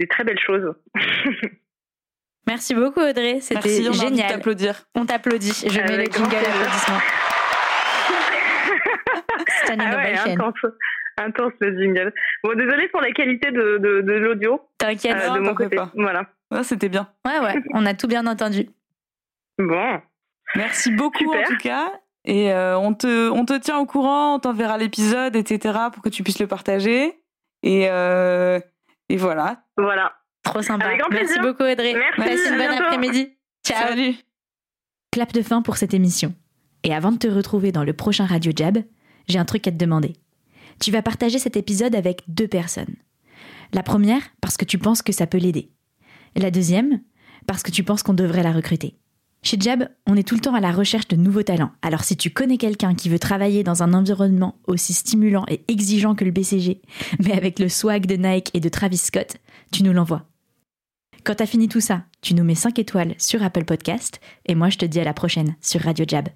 des 0.00 0.08
très 0.08 0.24
belles 0.24 0.40
choses. 0.40 0.74
Merci 2.46 2.74
beaucoup 2.74 3.00
Audrey, 3.00 3.40
c'était 3.40 3.92
génial. 3.92 4.26
On 4.26 4.36
t'applaudir. 4.36 4.74
On 4.94 5.06
t'applaudit. 5.06 5.64
Je 5.66 5.80
mets 5.80 5.96
le 5.96 6.04
jingle 6.04 6.30
d'applaudissement. 6.30 6.98
C'est 9.66 9.72
un 9.72 9.78
ah 9.80 9.96
ouais, 9.96 10.18
intense, 10.32 10.54
intense 11.16 11.52
le 11.60 11.78
jingle. 11.80 12.12
Bon, 12.42 12.54
désolé 12.54 12.88
pour 12.88 13.00
la 13.00 13.12
qualité 13.12 13.50
de, 13.50 13.78
de, 13.78 14.00
de 14.02 14.12
l'audio. 14.12 14.60
T'inquiète, 14.78 15.16
euh, 15.16 15.34
de 15.34 15.40
mon 15.40 15.54
côté. 15.54 15.76
Pas. 15.76 15.90
Voilà. 15.94 16.26
Ouais, 16.50 16.62
c'était 16.62 16.88
bien. 16.88 17.08
Ouais, 17.26 17.38
ouais, 17.40 17.62
on 17.72 17.86
a 17.86 17.94
tout 17.94 18.06
bien 18.08 18.26
entendu. 18.26 18.68
Bon. 19.58 20.00
Merci 20.56 20.90
beaucoup 20.92 21.32
en 21.32 21.42
tout 21.44 21.56
cas. 21.56 21.92
Et 22.26 22.52
euh, 22.52 22.78
on, 22.78 22.94
te, 22.94 23.28
on 23.30 23.44
te 23.44 23.58
tient 23.58 23.78
au 23.78 23.86
courant, 23.86 24.36
on 24.36 24.38
t'enverra 24.38 24.78
l'épisode, 24.78 25.36
etc. 25.36 25.78
pour 25.92 26.02
que 26.02 26.08
tu 26.08 26.22
puisses 26.22 26.40
le 26.40 26.46
partager. 26.46 27.20
Et, 27.62 27.88
euh, 27.90 28.60
et 29.08 29.16
voilà. 29.16 29.62
Voilà. 29.76 30.14
Trop 30.44 30.62
sympa. 30.62 30.90
Merci 31.10 31.38
beaucoup 31.40 31.64
Audrey. 31.64 31.94
Merci. 32.18 32.48
une 32.48 32.58
bonne 32.58 32.78
après-midi. 32.78 33.28
Ciao. 33.66 33.88
Salut. 33.88 34.14
Clap 35.10 35.32
de 35.32 35.42
fin 35.42 35.62
pour 35.62 35.76
cette 35.76 35.94
émission. 35.94 36.34
Et 36.82 36.94
avant 36.94 37.12
de 37.12 37.18
te 37.18 37.28
retrouver 37.28 37.72
dans 37.72 37.84
le 37.84 37.94
prochain 37.94 38.26
Radio 38.26 38.52
Jab, 38.54 38.78
j'ai 39.26 39.38
un 39.38 39.44
truc 39.44 39.66
à 39.66 39.72
te 39.72 39.76
demander. 39.76 40.14
Tu 40.80 40.90
vas 40.90 41.02
partager 41.02 41.38
cet 41.38 41.56
épisode 41.56 41.94
avec 41.94 42.22
deux 42.28 42.48
personnes. 42.48 42.96
La 43.72 43.82
première, 43.82 44.22
parce 44.40 44.56
que 44.56 44.64
tu 44.64 44.78
penses 44.78 45.02
que 45.02 45.12
ça 45.12 45.26
peut 45.26 45.38
l'aider. 45.38 45.70
La 46.36 46.50
deuxième, 46.50 47.00
parce 47.46 47.62
que 47.62 47.70
tu 47.70 47.84
penses 47.84 48.02
qu'on 48.02 48.14
devrait 48.14 48.42
la 48.42 48.52
recruter. 48.52 48.98
Chez 49.42 49.58
Jab, 49.60 49.88
on 50.06 50.16
est 50.16 50.26
tout 50.26 50.34
le 50.34 50.40
temps 50.40 50.54
à 50.54 50.60
la 50.60 50.72
recherche 50.72 51.08
de 51.08 51.16
nouveaux 51.16 51.42
talents. 51.42 51.72
Alors 51.82 52.02
si 52.02 52.16
tu 52.16 52.30
connais 52.30 52.56
quelqu'un 52.56 52.94
qui 52.94 53.08
veut 53.08 53.18
travailler 53.18 53.62
dans 53.62 53.82
un 53.82 53.92
environnement 53.92 54.58
aussi 54.66 54.94
stimulant 54.94 55.44
et 55.48 55.62
exigeant 55.68 56.14
que 56.14 56.24
le 56.24 56.30
BCG, 56.30 56.80
mais 57.24 57.32
avec 57.32 57.58
le 57.58 57.68
swag 57.68 58.06
de 58.06 58.16
Nike 58.16 58.50
et 58.54 58.60
de 58.60 58.68
Travis 58.68 58.96
Scott, 58.98 59.36
tu 59.70 59.82
nous 59.82 59.92
l'envoies. 59.92 60.26
Quand 61.24 61.36
t'as 61.36 61.46
fini 61.46 61.68
tout 61.68 61.80
ça, 61.80 62.02
tu 62.20 62.34
nous 62.34 62.44
mets 62.44 62.54
5 62.54 62.78
étoiles 62.78 63.14
sur 63.16 63.42
Apple 63.42 63.64
Podcast 63.64 64.20
et 64.44 64.54
moi 64.54 64.68
je 64.68 64.76
te 64.76 64.84
dis 64.84 65.00
à 65.00 65.04
la 65.04 65.14
prochaine 65.14 65.56
sur 65.62 65.80
Radio 65.80 66.04
Jab. 66.06 66.28